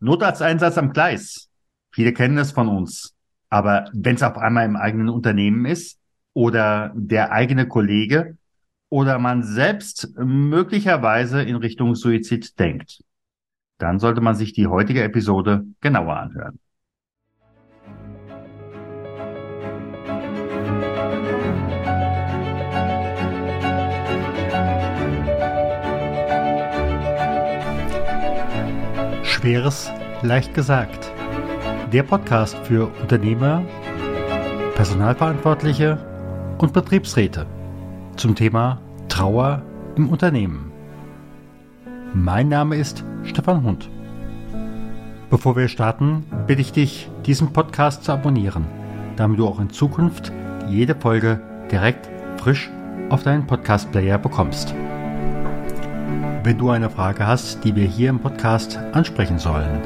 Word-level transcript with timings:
Notarzteinsatz 0.00 0.78
am 0.78 0.92
Gleis. 0.92 1.50
Viele 1.92 2.12
kennen 2.12 2.38
es 2.38 2.52
von 2.52 2.68
uns. 2.68 3.14
Aber 3.48 3.90
wenn 3.92 4.16
es 4.16 4.22
auf 4.22 4.38
einmal 4.38 4.64
im 4.64 4.76
eigenen 4.76 5.08
Unternehmen 5.08 5.66
ist 5.66 5.98
oder 6.32 6.92
der 6.94 7.32
eigene 7.32 7.66
Kollege 7.66 8.36
oder 8.88 9.18
man 9.18 9.42
selbst 9.42 10.12
möglicherweise 10.16 11.42
in 11.42 11.56
Richtung 11.56 11.94
Suizid 11.94 12.58
denkt, 12.58 13.02
dann 13.78 13.98
sollte 13.98 14.20
man 14.20 14.34
sich 14.34 14.52
die 14.52 14.66
heutige 14.66 15.02
Episode 15.02 15.64
genauer 15.80 16.16
anhören. 16.16 16.58
Schweres 29.40 29.90
leicht 30.20 30.52
gesagt. 30.52 31.10
Der 31.94 32.02
Podcast 32.02 32.54
für 32.64 32.90
Unternehmer, 33.00 33.62
Personalverantwortliche 34.74 35.96
und 36.58 36.74
Betriebsräte 36.74 37.46
zum 38.16 38.34
Thema 38.34 38.82
Trauer 39.08 39.62
im 39.96 40.10
Unternehmen. 40.10 40.70
Mein 42.12 42.50
Name 42.50 42.76
ist 42.76 43.02
Stefan 43.24 43.62
Hund. 43.62 43.88
Bevor 45.30 45.56
wir 45.56 45.68
starten, 45.68 46.26
bitte 46.46 46.60
ich 46.60 46.72
dich, 46.72 47.10
diesen 47.24 47.54
Podcast 47.54 48.04
zu 48.04 48.12
abonnieren, 48.12 48.66
damit 49.16 49.38
du 49.38 49.46
auch 49.46 49.58
in 49.58 49.70
Zukunft 49.70 50.32
jede 50.68 50.94
Folge 50.94 51.40
direkt 51.72 52.10
frisch 52.36 52.70
auf 53.08 53.22
deinen 53.22 53.46
Podcast-Player 53.46 54.18
bekommst. 54.18 54.74
Wenn 56.42 56.56
du 56.56 56.70
eine 56.70 56.88
Frage 56.88 57.26
hast, 57.26 57.62
die 57.64 57.76
wir 57.76 57.86
hier 57.86 58.08
im 58.08 58.18
Podcast 58.18 58.78
ansprechen 58.92 59.38
sollen 59.38 59.82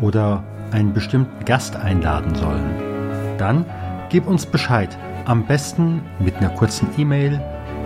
oder 0.00 0.42
einen 0.70 0.94
bestimmten 0.94 1.44
Gast 1.44 1.76
einladen 1.76 2.34
sollen, 2.34 3.36
dann 3.36 3.66
gib 4.08 4.26
uns 4.26 4.46
Bescheid. 4.46 4.96
Am 5.26 5.46
besten 5.46 6.00
mit 6.18 6.36
einer 6.36 6.48
kurzen 6.48 6.88
E-Mail 6.96 7.38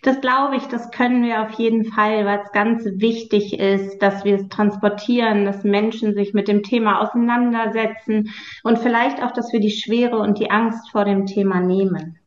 Das 0.03 0.21
glaube 0.21 0.57
ich, 0.57 0.65
das 0.65 0.91
können 0.91 1.23
wir 1.23 1.43
auf 1.43 1.53
jeden 1.53 1.85
Fall, 1.85 2.25
weil 2.25 2.41
es 2.45 2.53
ganz 2.53 2.85
wichtig 2.85 3.59
ist, 3.59 3.99
dass 3.99 4.25
wir 4.25 4.37
es 4.37 4.49
transportieren, 4.49 5.45
dass 5.45 5.65
Menschen 5.65 6.15
sich 6.15 6.35
mit 6.35 6.49
dem 6.49 6.63
Thema 6.63 7.01
auseinandersetzen 7.01 8.31
und 8.63 8.79
vielleicht 8.79 9.23
auch, 9.23 9.33
dass 9.33 9.53
wir 9.53 9.61
die 9.61 9.71
Schwere 9.71 10.19
und 10.19 10.39
die 10.39 10.51
Angst 10.51 10.91
vor 10.91 11.05
dem 11.05 11.27
Thema 11.27 11.61
nehmen. 11.61 12.19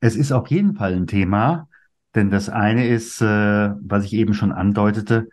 Es 0.00 0.16
ist 0.16 0.32
auf 0.32 0.48
jeden 0.48 0.74
Fall 0.74 0.94
ein 0.94 1.06
Thema, 1.06 1.68
denn 2.14 2.30
das 2.30 2.50
eine 2.50 2.86
ist, 2.86 3.22
äh, 3.22 3.70
was 3.80 4.04
ich 4.04 4.12
eben 4.12 4.34
schon 4.34 4.52
andeutete, 4.52 5.28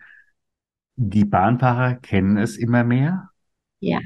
die 0.96 1.26
Bahnfahrer 1.26 1.96
kennen 1.96 2.38
es 2.38 2.58
immer 2.58 2.84
mehr. 2.84 3.30
Ja. 3.80 4.00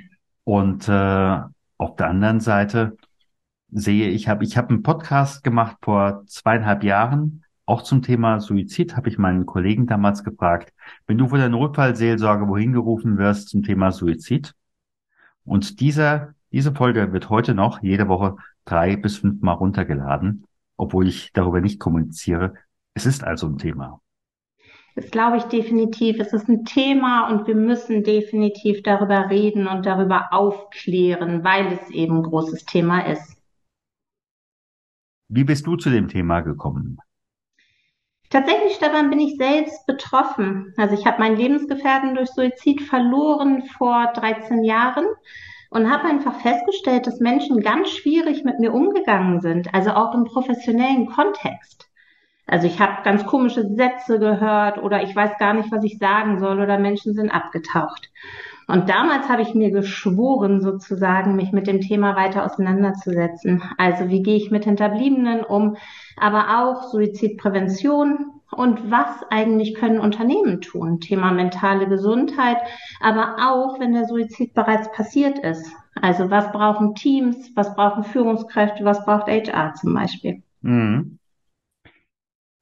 Und 0.44 0.88
äh, 0.88 1.40
auf 1.78 1.96
der 1.98 2.08
anderen 2.08 2.40
Seite 2.40 2.98
sehe, 3.76 4.10
ich 4.10 4.28
habe 4.30 4.44
ich 4.46 4.58
hab 4.58 4.70
einen 4.70 4.84
Podcast 4.84 5.44
gemacht 5.44 5.78
vor 5.82 6.24
zweieinhalb 6.28 6.84
Jahren, 6.84 7.44
auch 7.66 7.82
zum 7.82 8.02
Thema 8.02 8.40
Suizid, 8.40 8.96
habe 8.96 9.10
ich 9.10 9.18
meinen 9.18 9.46
Kollegen 9.46 9.86
damals 9.86 10.24
gefragt, 10.24 10.72
wenn 11.08 11.18
du 11.18 11.28
von 11.28 11.40
der 11.40 11.50
Notfallseelsorge 11.50 12.48
wohin 12.48 12.74
gerufen 12.74 13.18
wirst 13.18 13.50
zum 13.50 13.64
Thema 13.64 13.92
Suizid. 13.92 14.54
Und 15.44 15.80
dieser, 15.80 16.34
diese 16.52 16.74
Folge 16.74 17.12
wird 17.12 17.30
heute 17.30 17.54
noch 17.54 17.82
jede 17.84 18.08
Woche 18.08 18.38
drei 18.66 18.96
bis 18.96 19.18
fünf 19.18 19.42
Mal 19.42 19.54
runtergeladen, 19.54 20.46
obwohl 20.78 21.08
ich 21.08 21.32
darüber 21.34 21.60
nicht 21.60 21.80
kommuniziere. 21.80 22.54
Es 22.94 23.06
ist 23.06 23.24
also 23.24 23.48
ein 23.48 23.58
Thema. 23.58 24.00
Das 24.96 25.12
glaube 25.12 25.38
ich 25.38 25.44
definitiv. 25.44 26.20
Es 26.20 26.32
ist 26.32 26.48
ein 26.48 26.64
Thema 26.64 27.30
und 27.30 27.48
wir 27.48 27.56
müssen 27.56 28.04
definitiv 28.04 28.82
darüber 28.84 29.30
reden 29.30 29.68
und 29.68 29.86
darüber 29.86 30.32
aufklären, 30.32 31.44
weil 31.44 31.74
es 31.74 31.90
eben 31.90 32.18
ein 32.18 32.24
großes 32.24 32.64
Thema 32.64 33.02
ist. 33.02 33.36
Wie 35.28 35.44
bist 35.44 35.66
du 35.66 35.76
zu 35.76 35.90
dem 35.90 36.08
Thema 36.08 36.42
gekommen? 36.42 37.00
Tatsächlich, 38.30 38.74
Stefan, 38.76 39.10
bin 39.10 39.20
ich 39.20 39.38
selbst 39.38 39.86
betroffen. 39.86 40.74
Also 40.78 40.96
ich 40.96 41.06
habe 41.06 41.20
meinen 41.20 41.38
Lebensgefährten 41.38 42.16
durch 42.16 42.30
Suizid 42.30 42.82
verloren 42.82 43.64
vor 43.78 44.12
13 44.14 44.64
Jahren 44.64 45.06
und 45.70 45.92
habe 45.92 46.08
einfach 46.08 46.40
festgestellt, 46.42 47.08
dass 47.08 47.20
Menschen 47.20 47.62
ganz 47.62 47.90
schwierig 47.90 48.44
mit 48.44 48.60
mir 48.60 48.74
umgegangen 48.74 49.42
sind, 49.42 49.74
also 49.74 49.92
auch 49.92 50.14
im 50.14 50.26
professionellen 50.26 51.08
Kontext. 51.08 51.90
Also 52.48 52.68
ich 52.68 52.80
habe 52.80 53.04
ganz 53.04 53.26
komische 53.26 53.68
Sätze 53.76 54.20
gehört 54.20 54.78
oder 54.78 55.02
ich 55.04 55.16
weiß 55.16 55.38
gar 55.40 55.54
nicht, 55.54 55.72
was 55.72 55.84
ich 55.84 55.98
sagen 55.98 56.40
soll 56.40 56.60
oder 56.60 56.78
Menschen 56.78 57.14
sind 57.16 57.32
abgetaucht. 57.32 58.12
Und 58.68 58.90
damals 58.90 59.30
habe 59.30 59.44
ich 59.44 59.54
mir 59.54 59.72
geschworen, 59.72 60.62
sozusagen, 60.62 61.36
mich 61.36 61.52
mit 61.52 61.68
dem 61.68 61.82
Thema 61.82 62.16
weiter 62.16 62.46
auseinanderzusetzen. 62.46 63.64
Also 63.78 64.10
wie 64.10 64.24
gehe 64.24 64.38
ich 64.38 64.52
mit 64.52 64.66
Hinterbliebenen 64.66 65.44
um, 65.44 65.78
aber 66.18 66.62
auch 66.62 66.90
Suizidprävention 66.90 68.32
und 68.52 68.90
was 68.90 69.24
eigentlich 69.30 69.76
können 69.76 70.00
Unternehmen 70.00 70.62
tun? 70.62 71.00
Thema 71.00 71.32
mentale 71.32 71.88
Gesundheit, 71.88 72.58
aber 73.02 73.36
auch, 73.40 73.80
wenn 73.80 73.94
der 73.94 74.06
Suizid 74.06 74.54
bereits 74.54 74.92
passiert 74.92 75.40
ist. 75.40 75.72
Also 76.02 76.30
was 76.30 76.52
brauchen 76.52 76.96
Teams, 76.96 77.52
was 77.56 77.76
brauchen 77.76 78.04
Führungskräfte, 78.04 78.84
was 78.84 79.04
braucht 79.06 79.28
HR 79.28 79.74
zum 79.76 79.94
Beispiel? 79.94 80.42
Mhm. 80.62 81.20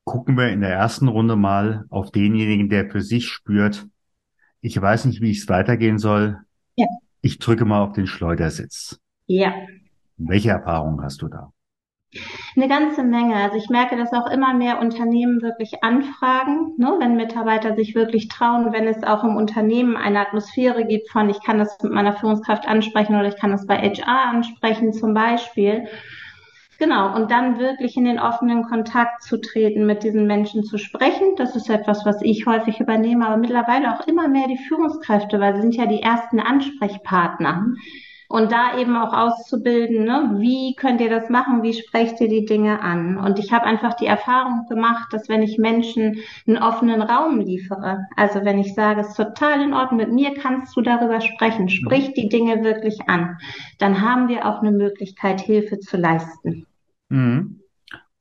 Gucken 0.06 0.36
wir 0.38 0.50
in 0.50 0.60
der 0.60 0.72
ersten 0.72 1.08
Runde 1.08 1.38
mal 1.38 1.86
auf 1.90 2.12
denjenigen, 2.12 2.70
der 2.70 2.90
für 2.90 3.02
sich 3.02 3.28
spürt, 3.28 3.88
ich 4.64 4.82
weiß 4.82 5.06
nicht, 5.06 5.22
wie 5.22 5.32
es 5.32 5.50
weitergehen 5.50 6.00
soll. 6.00 6.40
Ja. 6.76 6.88
Ich 7.22 7.38
drücke 7.38 7.66
mal 7.66 7.84
auf 7.84 7.92
den 7.92 8.08
Schleudersitz. 8.08 8.98
Ja. 9.28 9.54
Welche 10.18 10.52
Erfahrungen 10.52 11.04
hast 11.04 11.22
du 11.22 11.28
da? 11.28 11.52
Eine 12.56 12.70
ganze 12.70 13.04
Menge. 13.04 13.36
Also 13.36 13.58
ich 13.58 13.70
merke, 13.70 13.98
dass 13.98 14.14
auch 14.14 14.28
immer 14.32 14.54
mehr 14.54 14.80
Unternehmen 14.80 15.42
wirklich 15.42 15.84
anfragen, 15.84 16.76
ne, 16.78 16.96
wenn 17.00 17.18
Mitarbeiter 17.18 17.76
sich 17.76 17.94
wirklich 17.94 18.30
trauen, 18.30 18.72
wenn 18.72 18.88
es 18.88 19.04
auch 19.04 19.26
im 19.26 19.36
Unternehmen 19.36 19.98
eine 19.98 20.22
Atmosphäre 20.22 20.86
gibt 20.86 21.10
von, 21.10 21.30
ich 21.30 21.42
kann 21.44 21.58
das 21.58 21.78
mit 21.82 21.92
meiner 21.92 22.14
Führungskraft 22.14 22.66
ansprechen 22.66 23.16
oder 23.16 23.28
ich 23.28 23.36
kann 23.36 23.52
das 23.52 23.68
bei 23.68 23.78
HR 23.78 24.30
ansprechen 24.30 24.94
zum 24.94 25.14
Beispiel. 25.14 25.88
Genau, 26.84 27.16
und 27.16 27.32
dann 27.32 27.60
wirklich 27.60 27.96
in 27.96 28.04
den 28.04 28.20
offenen 28.20 28.64
Kontakt 28.64 29.24
zu 29.24 29.40
treten, 29.40 29.86
mit 29.86 30.04
diesen 30.04 30.28
Menschen 30.28 30.66
zu 30.66 30.78
sprechen. 30.78 31.38
Das 31.38 31.56
ist 31.56 31.70
etwas, 31.70 32.06
was 32.06 32.22
ich 32.22 32.46
häufig 32.46 32.82
übernehme, 32.82 33.26
aber 33.26 33.38
mittlerweile 33.38 33.96
auch 33.96 34.06
immer 34.06 34.28
mehr 34.28 34.50
die 34.50 34.58
Führungskräfte, 34.58 35.40
weil 35.40 35.56
sie 35.56 35.62
sind 35.62 35.76
ja 35.76 35.86
die 35.86 36.02
ersten 36.02 36.42
Ansprechpartner. 36.42 37.68
Und 38.28 38.52
da 38.52 38.78
eben 38.78 38.98
auch 38.98 39.14
auszubilden, 39.14 40.04
ne, 40.04 40.36
wie 40.40 40.76
könnt 40.76 41.00
ihr 41.00 41.10
das 41.10 41.30
machen, 41.30 41.64
wie 41.64 41.72
sprecht 41.72 42.20
ihr 42.20 42.28
die 42.28 42.44
Dinge 42.44 42.82
an? 42.82 43.18
Und 43.18 43.40
ich 43.40 43.54
habe 43.54 43.66
einfach 43.66 43.94
die 43.94 44.08
Erfahrung 44.08 44.66
gemacht, 44.68 45.08
dass 45.14 45.30
wenn 45.30 45.42
ich 45.42 45.58
Menschen 45.58 46.18
einen 46.46 46.58
offenen 46.58 47.02
Raum 47.02 47.40
liefere, 47.40 48.08
also 48.18 48.44
wenn 48.44 48.60
ich 48.60 48.74
sage, 48.74 49.00
es 49.00 49.10
ist 49.10 49.16
total 49.16 49.62
in 49.62 49.74
Ordnung, 49.74 50.02
mit 50.02 50.12
mir 50.12 50.34
kannst 50.34 50.76
du 50.76 50.82
darüber 50.82 51.22
sprechen, 51.22 51.70
sprich 51.70 52.14
die 52.14 52.28
Dinge 52.28 52.62
wirklich 52.62 53.08
an, 53.08 53.38
dann 53.80 54.02
haben 54.02 54.28
wir 54.28 54.46
auch 54.46 54.60
eine 54.60 54.72
Möglichkeit, 54.72 55.40
Hilfe 55.40 55.80
zu 55.80 55.96
leisten. 55.96 56.68
Mhm. 57.14 57.60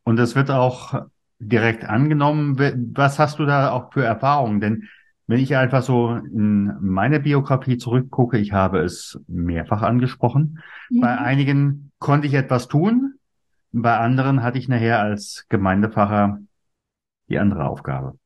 Und 0.05 0.17
das 0.17 0.35
wird 0.35 0.51
auch 0.51 1.07
direkt 1.39 1.85
angenommen. 1.85 2.59
Was 2.95 3.19
hast 3.19 3.39
du 3.39 3.47
da 3.47 3.71
auch 3.71 3.93
für 3.93 4.05
Erfahrungen? 4.05 4.61
Denn 4.61 4.89
wenn 5.27 5.41
ich 5.41 5.57
einfach 5.57 5.83
so 5.83 6.11
in 6.11 6.77
meine 6.81 7.21
Biografie 7.21 7.79
zurückgucke, 7.79 8.39
ich 8.39 8.53
habe 8.53 8.81
es 8.81 9.19
mehrfach 9.27 9.83
angesprochen. 9.83 10.61
Mhm. 10.91 11.01
Bei 11.01 11.19
einigen 11.19 11.93
konnte 11.99 12.27
ich 12.27 12.35
etwas 12.35 12.69
tun, 12.69 13.15
bei 13.73 13.97
anderen 13.97 14.43
hatte 14.43 14.59
ich 14.59 14.69
nachher 14.69 15.01
als 15.01 15.47
Gemeindefacher 15.49 16.41
die 17.29 17.39
andere 17.39 17.65
Aufgabe. 17.65 18.19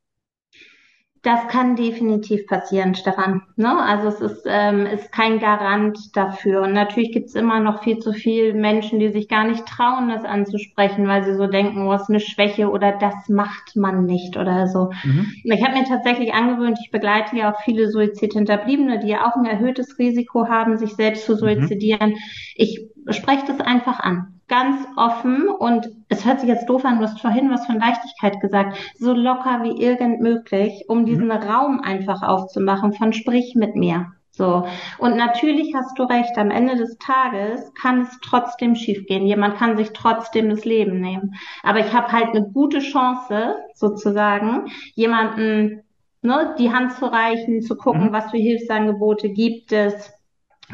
Das 1.26 1.48
kann 1.48 1.74
definitiv 1.74 2.46
passieren, 2.46 2.94
Stefan. 2.94 3.42
Ne? 3.56 3.76
Also 3.82 4.06
es 4.06 4.20
ist, 4.20 4.46
ähm, 4.48 4.86
ist 4.86 5.10
kein 5.10 5.40
Garant 5.40 5.98
dafür. 6.14 6.62
Und 6.62 6.72
natürlich 6.72 7.10
gibt 7.10 7.26
es 7.30 7.34
immer 7.34 7.58
noch 7.58 7.82
viel 7.82 7.98
zu 7.98 8.12
viele 8.12 8.54
Menschen, 8.54 9.00
die 9.00 9.08
sich 9.08 9.26
gar 9.28 9.44
nicht 9.44 9.66
trauen, 9.66 10.08
das 10.08 10.24
anzusprechen, 10.24 11.08
weil 11.08 11.24
sie 11.24 11.34
so 11.34 11.48
denken, 11.48 11.84
oh, 11.84 11.92
ist 11.94 12.08
eine 12.08 12.20
Schwäche 12.20 12.70
oder 12.70 12.92
das 12.92 13.28
macht 13.28 13.74
man 13.74 14.06
nicht 14.06 14.36
oder 14.36 14.68
so. 14.68 14.90
Mhm. 15.02 15.32
Ich 15.42 15.64
habe 15.64 15.76
mir 15.76 15.84
tatsächlich 15.84 16.32
angewöhnt, 16.32 16.78
ich 16.80 16.92
begleite 16.92 17.36
ja 17.36 17.52
auch 17.52 17.60
viele 17.62 17.90
Suizidhinterbliebene, 17.90 19.00
die 19.00 19.08
ja 19.08 19.26
auch 19.26 19.34
ein 19.34 19.46
erhöhtes 19.46 19.98
Risiko 19.98 20.46
haben, 20.46 20.78
sich 20.78 20.94
selbst 20.94 21.26
zu 21.26 21.32
mhm. 21.32 21.38
suizidieren. 21.38 22.10
Mhm. 22.10 22.18
Ich 22.54 22.86
spreche 23.10 23.46
das 23.46 23.60
einfach 23.60 24.00
an 24.00 24.36
ganz 24.48 24.86
offen 24.96 25.48
und 25.48 25.90
es 26.08 26.24
hört 26.24 26.40
sich 26.40 26.48
jetzt 26.48 26.68
doof 26.68 26.84
an, 26.84 26.98
du 26.98 27.04
hast 27.04 27.20
vorhin 27.20 27.50
was 27.50 27.66
von 27.66 27.80
Leichtigkeit 27.80 28.40
gesagt, 28.40 28.76
so 28.98 29.12
locker 29.12 29.62
wie 29.62 29.82
irgend 29.82 30.20
möglich, 30.20 30.84
um 30.88 31.00
mhm. 31.00 31.06
diesen 31.06 31.26
mhm. 31.26 31.32
Raum 31.32 31.80
einfach 31.80 32.22
aufzumachen 32.22 32.92
von 32.92 33.12
sprich 33.12 33.54
mit 33.56 33.74
mir. 33.74 34.12
So. 34.30 34.66
Und 34.98 35.16
natürlich 35.16 35.74
hast 35.74 35.98
du 35.98 36.02
recht, 36.02 36.36
am 36.36 36.50
Ende 36.50 36.76
des 36.76 36.98
Tages 36.98 37.72
kann 37.72 38.02
es 38.02 38.18
trotzdem 38.20 38.74
schiefgehen. 38.74 39.26
Jemand 39.26 39.56
kann 39.56 39.78
sich 39.78 39.94
trotzdem 39.94 40.50
das 40.50 40.66
Leben 40.66 41.00
nehmen. 41.00 41.36
Aber 41.62 41.80
ich 41.80 41.92
habe 41.94 42.12
halt 42.12 42.28
eine 42.28 42.46
gute 42.50 42.80
Chance, 42.80 43.56
sozusagen, 43.74 44.66
jemanden 44.94 45.82
ne, 46.20 46.54
die 46.58 46.70
Hand 46.70 46.92
zu 46.92 47.06
reichen, 47.06 47.62
zu 47.62 47.76
gucken, 47.76 48.08
mhm. 48.08 48.12
was 48.12 48.30
für 48.30 48.36
Hilfsangebote 48.36 49.30
gibt 49.30 49.72
es, 49.72 50.12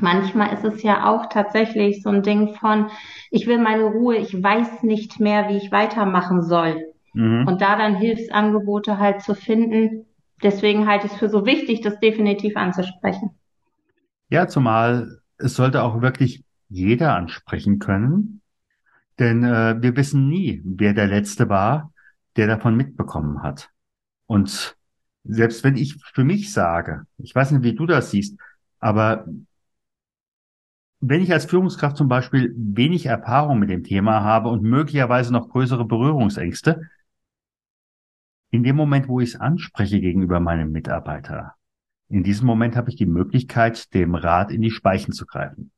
Manchmal 0.01 0.53
ist 0.55 0.65
es 0.65 0.83
ja 0.83 1.07
auch 1.07 1.27
tatsächlich 1.29 2.03
so 2.03 2.09
ein 2.09 2.23
Ding 2.23 2.55
von, 2.55 2.91
ich 3.31 3.47
will 3.47 3.59
meine 3.59 3.85
Ruhe, 3.85 4.17
ich 4.17 4.43
weiß 4.43 4.83
nicht 4.83 5.21
mehr, 5.21 5.49
wie 5.49 5.59
ich 5.59 5.71
weitermachen 5.71 6.43
soll. 6.43 6.93
Mhm. 7.13 7.47
Und 7.47 7.61
da 7.61 7.77
dann 7.77 7.97
Hilfsangebote 7.97 8.99
halt 8.99 9.23
zu 9.23 9.35
finden. 9.35 10.07
Deswegen 10.43 10.87
halte 10.89 11.07
ich 11.07 11.13
es 11.13 11.19
für 11.19 11.29
so 11.29 11.45
wichtig, 11.45 11.83
das 11.83 12.01
definitiv 12.01 12.57
anzusprechen. 12.57 13.31
Ja, 14.31 14.49
zumal 14.49 15.21
es 15.37 15.55
sollte 15.55 15.83
auch 15.83 16.01
wirklich 16.01 16.43
jeder 16.69 17.15
ansprechen 17.15 17.79
können. 17.79 18.41
Denn 19.19 19.45
äh, 19.45 19.77
wir 19.81 19.95
wissen 19.97 20.29
nie, 20.29 20.63
wer 20.65 20.95
der 20.95 21.07
Letzte 21.07 21.49
war, 21.49 21.93
der 22.37 22.47
davon 22.47 22.77
mitbekommen 22.77 23.43
hat. 23.43 23.71
Und 24.27 24.77
selbst 25.25 25.63
wenn 25.65 25.77
ich 25.77 26.03
für 26.15 26.25
mich 26.25 26.53
sage, 26.53 27.05
ich 27.19 27.35
weiß 27.35 27.53
nicht, 27.53 27.63
wie 27.63 27.75
du 27.75 27.87
das 27.87 28.11
siehst, 28.11 28.39
aber 28.81 29.27
wenn 31.05 31.21
ich 31.21 31.33
als 31.33 31.47
Führungskraft 31.47 31.97
zum 31.97 32.07
Beispiel 32.07 32.55
wenig 32.57 33.07
Erfahrung 33.07 33.59
mit 33.59 33.69
dem 33.71 33.83
Thema 33.83 34.23
habe 34.23 34.49
und 34.49 34.63
möglicherweise 34.63 35.33
noch 35.33 35.49
größere 35.49 35.85
Berührungsängste, 35.85 36.89
in 38.51 38.63
dem 38.63 38.77
Moment, 38.77 39.09
wo 39.09 39.19
ich 39.19 39.31
es 39.31 39.41
anspreche 39.41 40.01
gegenüber 40.01 40.39
meinem 40.39 40.71
Mitarbeiter, 40.71 41.57
in 42.09 42.23
diesem 42.23 42.47
Moment 42.47 42.77
habe 42.77 42.89
ich 42.89 42.97
die 42.97 43.07
Möglichkeit, 43.07 43.93
dem 43.95 44.15
Rat 44.15 44.53
in 44.53 44.63
die 44.63 44.71
Speichen 44.71 45.13
zu 45.13 45.27
greifen. 45.27 45.73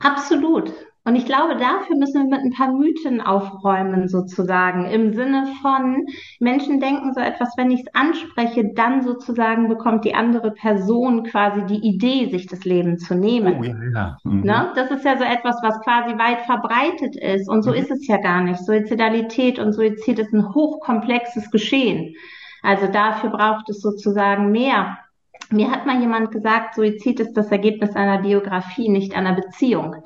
Absolut. 0.00 0.72
Und 1.06 1.14
ich 1.14 1.24
glaube, 1.24 1.54
dafür 1.54 1.94
müssen 1.94 2.24
wir 2.24 2.36
mit 2.36 2.44
ein 2.44 2.50
paar 2.50 2.72
Mythen 2.72 3.20
aufräumen, 3.20 4.08
sozusagen, 4.08 4.86
im 4.86 5.14
Sinne 5.14 5.46
von, 5.62 6.04
Menschen 6.40 6.80
denken 6.80 7.14
so 7.14 7.20
etwas, 7.20 7.56
wenn 7.56 7.70
ich 7.70 7.82
es 7.82 7.94
anspreche, 7.94 8.72
dann 8.74 9.02
sozusagen 9.02 9.68
bekommt 9.68 10.04
die 10.04 10.16
andere 10.16 10.50
Person 10.50 11.22
quasi 11.22 11.64
die 11.66 11.86
Idee, 11.86 12.28
sich 12.30 12.48
das 12.48 12.64
Leben 12.64 12.98
zu 12.98 13.14
nehmen. 13.14 13.60
Oh, 13.60 13.62
ja, 13.62 13.76
ja. 13.94 14.18
Mhm. 14.24 14.40
Ne? 14.40 14.72
Das 14.74 14.90
ist 14.90 15.04
ja 15.04 15.16
so 15.16 15.22
etwas, 15.22 15.62
was 15.62 15.80
quasi 15.82 16.18
weit 16.18 16.40
verbreitet 16.40 17.14
ist. 17.14 17.48
Und 17.48 17.62
so 17.62 17.70
mhm. 17.70 17.76
ist 17.76 17.92
es 17.92 18.04
ja 18.08 18.16
gar 18.16 18.40
nicht. 18.40 18.58
Suizidalität 18.58 19.60
und 19.60 19.74
Suizid 19.74 20.18
ist 20.18 20.32
ein 20.32 20.52
hochkomplexes 20.54 21.52
Geschehen. 21.52 22.16
Also 22.64 22.88
dafür 22.88 23.30
braucht 23.30 23.68
es 23.68 23.80
sozusagen 23.80 24.50
mehr 24.50 24.98
mir 25.50 25.70
hat 25.70 25.86
mal 25.86 26.00
jemand 26.00 26.32
gesagt, 26.32 26.74
Suizid 26.74 27.20
ist 27.20 27.34
das 27.34 27.52
Ergebnis 27.52 27.94
einer 27.94 28.18
Biografie, 28.18 28.88
nicht 28.88 29.14
einer 29.14 29.34
Beziehung. 29.34 30.02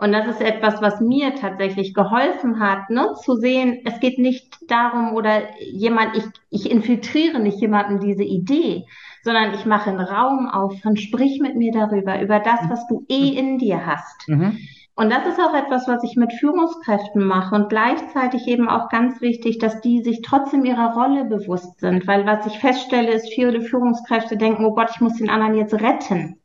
Und 0.00 0.12
das 0.12 0.26
ist 0.26 0.40
etwas, 0.40 0.80
was 0.80 0.98
mir 1.00 1.34
tatsächlich 1.34 1.92
geholfen 1.92 2.58
hat, 2.58 2.88
ne, 2.88 3.12
zu 3.22 3.34
sehen, 3.34 3.82
es 3.84 4.00
geht 4.00 4.18
nicht 4.18 4.56
darum 4.66 5.12
oder 5.12 5.42
jemand, 5.60 6.16
ich, 6.16 6.24
ich 6.48 6.70
infiltriere 6.70 7.38
nicht 7.38 7.60
jemanden 7.60 8.00
diese 8.00 8.24
Idee, 8.24 8.86
sondern 9.22 9.52
ich 9.52 9.66
mache 9.66 9.90
einen 9.90 10.00
Raum 10.00 10.48
auf 10.48 10.82
und 10.86 10.98
sprich 10.98 11.38
mit 11.42 11.54
mir 11.54 11.70
darüber, 11.72 12.22
über 12.22 12.40
das, 12.40 12.60
was 12.70 12.86
du 12.86 13.04
eh 13.10 13.28
in 13.28 13.58
dir 13.58 13.84
hast. 13.84 14.26
Mhm. 14.26 14.56
Und 14.94 15.10
das 15.10 15.26
ist 15.26 15.38
auch 15.38 15.54
etwas, 15.54 15.86
was 15.86 16.02
ich 16.02 16.16
mit 16.16 16.32
Führungskräften 16.32 17.22
mache 17.22 17.54
und 17.54 17.68
gleichzeitig 17.68 18.46
eben 18.48 18.70
auch 18.70 18.88
ganz 18.88 19.20
wichtig, 19.20 19.58
dass 19.58 19.82
die 19.82 20.02
sich 20.02 20.22
trotzdem 20.22 20.64
ihrer 20.64 20.94
Rolle 20.94 21.26
bewusst 21.26 21.78
sind, 21.78 22.06
weil 22.06 22.24
was 22.24 22.46
ich 22.46 22.58
feststelle, 22.58 23.12
ist, 23.12 23.32
viele 23.34 23.60
Führungskräfte 23.60 24.38
denken, 24.38 24.64
oh 24.64 24.74
Gott, 24.74 24.92
ich 24.94 25.02
muss 25.02 25.18
den 25.18 25.28
anderen 25.28 25.56
jetzt 25.56 25.74
retten. 25.74 26.39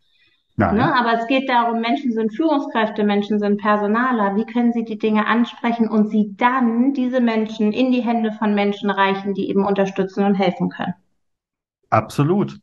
Ne? 0.58 0.96
Aber 0.96 1.20
es 1.20 1.28
geht 1.28 1.50
darum, 1.50 1.82
Menschen 1.82 2.14
sind 2.14 2.34
Führungskräfte, 2.34 3.04
Menschen 3.04 3.40
sind 3.40 3.60
Personaler. 3.60 4.38
Wie 4.38 4.46
können 4.46 4.72
sie 4.72 4.86
die 4.86 4.98
Dinge 4.98 5.28
ansprechen 5.28 5.90
und 5.90 6.10
sie 6.10 6.34
dann 6.38 6.94
diese 6.94 7.20
Menschen 7.20 7.74
in 7.74 7.92
die 7.92 8.02
Hände 8.02 8.32
von 8.32 8.56
Menschen 8.56 8.90
reichen, 8.90 9.34
die 9.34 9.50
eben 9.50 9.66
unterstützen 9.66 10.24
und 10.24 10.36
helfen 10.36 10.70
können? 10.70 10.94
Absolut. 11.90 12.58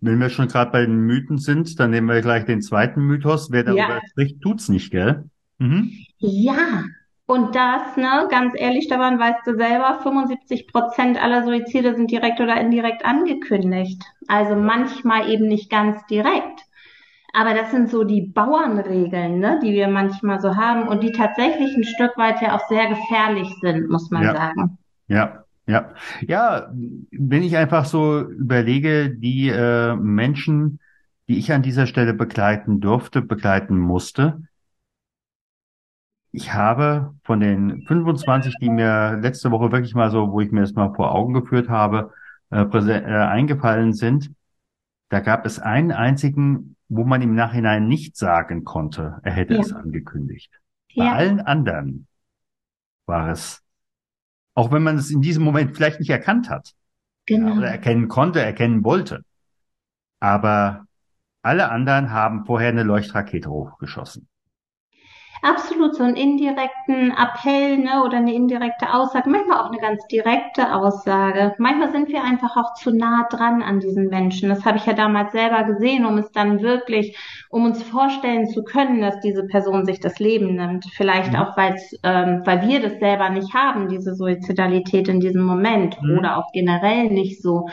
Wenn 0.00 0.18
wir 0.18 0.30
schon 0.30 0.48
gerade 0.48 0.72
bei 0.72 0.80
den 0.84 1.06
Mythen 1.06 1.38
sind, 1.38 1.78
dann 1.78 1.90
nehmen 1.90 2.08
wir 2.08 2.20
gleich 2.20 2.44
den 2.44 2.60
zweiten 2.60 3.02
Mythos. 3.02 3.52
Wer 3.52 3.62
darüber 3.62 3.94
ja. 3.94 4.00
spricht, 4.10 4.40
tut's 4.42 4.68
nicht, 4.68 4.90
gell? 4.90 5.30
Mhm. 5.58 5.92
Ja, 6.18 6.84
und 7.26 7.54
das, 7.54 7.96
ne, 7.96 8.28
ganz 8.30 8.52
ehrlich, 8.54 8.84
Stefan, 8.84 9.18
weißt 9.18 9.46
du 9.46 9.56
selber, 9.56 10.00
75 10.02 10.66
Prozent 10.66 11.22
aller 11.22 11.42
Suizide 11.44 11.94
sind 11.94 12.10
direkt 12.10 12.40
oder 12.40 12.60
indirekt 12.60 13.04
angekündigt. 13.04 14.02
Also 14.28 14.56
manchmal 14.56 15.30
eben 15.30 15.46
nicht 15.46 15.70
ganz 15.70 16.04
direkt. 16.06 16.60
Aber 17.32 17.54
das 17.54 17.70
sind 17.70 17.90
so 17.90 18.04
die 18.04 18.20
Bauernregeln, 18.20 19.38
ne, 19.38 19.58
die 19.62 19.72
wir 19.72 19.88
manchmal 19.88 20.40
so 20.40 20.54
haben 20.56 20.86
und 20.86 21.02
die 21.02 21.12
tatsächlich 21.12 21.74
ein 21.74 21.84
Stück 21.84 22.16
weit 22.16 22.42
ja 22.42 22.56
auch 22.56 22.68
sehr 22.68 22.88
gefährlich 22.88 23.48
sind, 23.60 23.88
muss 23.88 24.10
man 24.10 24.22
ja. 24.22 24.34
sagen. 24.34 24.78
Ja, 25.08 25.44
ja. 25.66 25.94
Ja, 26.20 26.70
wenn 27.10 27.42
ich 27.42 27.56
einfach 27.56 27.86
so 27.86 28.20
überlege, 28.20 29.10
die 29.10 29.48
äh, 29.48 29.96
Menschen, 29.96 30.78
die 31.26 31.38
ich 31.38 31.52
an 31.52 31.62
dieser 31.62 31.86
Stelle 31.86 32.12
begleiten 32.12 32.80
durfte, 32.80 33.22
begleiten 33.22 33.78
musste, 33.78 34.42
ich 36.34 36.52
habe 36.52 37.14
von 37.22 37.38
den 37.38 37.82
25, 37.86 38.56
die 38.60 38.68
mir 38.68 39.16
letzte 39.22 39.52
Woche 39.52 39.70
wirklich 39.70 39.94
mal 39.94 40.10
so, 40.10 40.32
wo 40.32 40.40
ich 40.40 40.50
mir 40.50 40.62
das 40.62 40.72
mal 40.72 40.92
vor 40.92 41.14
Augen 41.14 41.32
geführt 41.32 41.68
habe, 41.68 42.12
äh, 42.50 42.62
äh, 42.62 43.00
eingefallen 43.00 43.92
sind, 43.92 44.32
da 45.10 45.20
gab 45.20 45.46
es 45.46 45.60
einen 45.60 45.92
einzigen, 45.92 46.74
wo 46.88 47.04
man 47.04 47.22
im 47.22 47.36
Nachhinein 47.36 47.86
nicht 47.86 48.16
sagen 48.16 48.64
konnte, 48.64 49.20
er 49.22 49.32
hätte 49.32 49.54
ja. 49.54 49.60
es 49.60 49.72
angekündigt. 49.72 50.50
Bei 50.96 51.12
allen 51.12 51.40
anderen 51.40 52.08
war 53.06 53.30
es, 53.30 53.62
auch 54.54 54.72
wenn 54.72 54.82
man 54.82 54.96
es 54.96 55.10
in 55.10 55.22
diesem 55.22 55.44
Moment 55.44 55.76
vielleicht 55.76 56.00
nicht 56.00 56.10
erkannt 56.10 56.50
hat, 56.50 56.74
genau. 57.26 57.50
ja, 57.50 57.58
oder 57.58 57.68
erkennen 57.68 58.08
konnte, 58.08 58.42
erkennen 58.42 58.82
wollte. 58.82 59.24
Aber 60.18 60.86
alle 61.42 61.70
anderen 61.70 62.10
haben 62.10 62.44
vorher 62.44 62.70
eine 62.70 62.82
Leuchtrakete 62.82 63.50
hochgeschossen 63.50 64.28
absolut 65.44 65.94
so 65.94 66.02
einen 66.02 66.16
indirekten 66.16 67.12
Appell 67.12 67.78
ne, 67.78 68.02
oder 68.04 68.16
eine 68.16 68.34
indirekte 68.34 68.92
Aussage, 68.92 69.28
manchmal 69.28 69.58
auch 69.58 69.70
eine 69.70 69.80
ganz 69.80 70.06
direkte 70.06 70.74
Aussage. 70.74 71.54
Manchmal 71.58 71.92
sind 71.92 72.08
wir 72.08 72.24
einfach 72.24 72.56
auch 72.56 72.74
zu 72.74 72.90
nah 72.90 73.28
dran 73.30 73.62
an 73.62 73.80
diesen 73.80 74.08
Menschen. 74.08 74.48
Das 74.48 74.64
habe 74.64 74.78
ich 74.78 74.86
ja 74.86 74.94
damals 74.94 75.32
selber 75.32 75.64
gesehen, 75.64 76.06
um 76.06 76.18
es 76.18 76.32
dann 76.32 76.62
wirklich, 76.62 77.16
um 77.50 77.64
uns 77.66 77.82
vorstellen 77.82 78.48
zu 78.48 78.64
können, 78.64 79.00
dass 79.00 79.20
diese 79.20 79.46
Person 79.46 79.84
sich 79.84 80.00
das 80.00 80.18
Leben 80.18 80.56
nimmt. 80.56 80.86
Vielleicht 80.96 81.32
mhm. 81.32 81.38
auch, 81.38 81.56
ähm, 81.58 82.42
weil 82.44 82.66
wir 82.66 82.80
das 82.80 82.98
selber 82.98 83.28
nicht 83.28 83.54
haben, 83.54 83.88
diese 83.88 84.14
Suizidalität 84.14 85.08
in 85.08 85.20
diesem 85.20 85.44
Moment 85.44 86.00
mhm. 86.02 86.18
oder 86.18 86.38
auch 86.38 86.50
generell 86.52 87.10
nicht 87.10 87.42
so. 87.42 87.68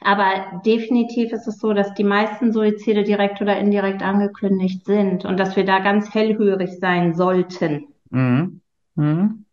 Aber 0.00 0.62
definitiv 0.64 1.32
ist 1.32 1.46
es 1.46 1.58
so, 1.58 1.74
dass 1.74 1.92
die 1.94 2.04
meisten 2.04 2.52
Suizide 2.52 3.04
direkt 3.04 3.40
oder 3.42 3.58
indirekt 3.58 4.02
angekündigt 4.02 4.86
sind 4.86 5.26
und 5.26 5.38
dass 5.38 5.56
wir 5.56 5.64
da 5.64 5.80
ganz 5.80 6.14
hellhörig 6.14 6.78
sein 6.80 7.14
sollten. 7.14 7.88
Mhm. 8.08 8.60
Mhm. 8.94 9.44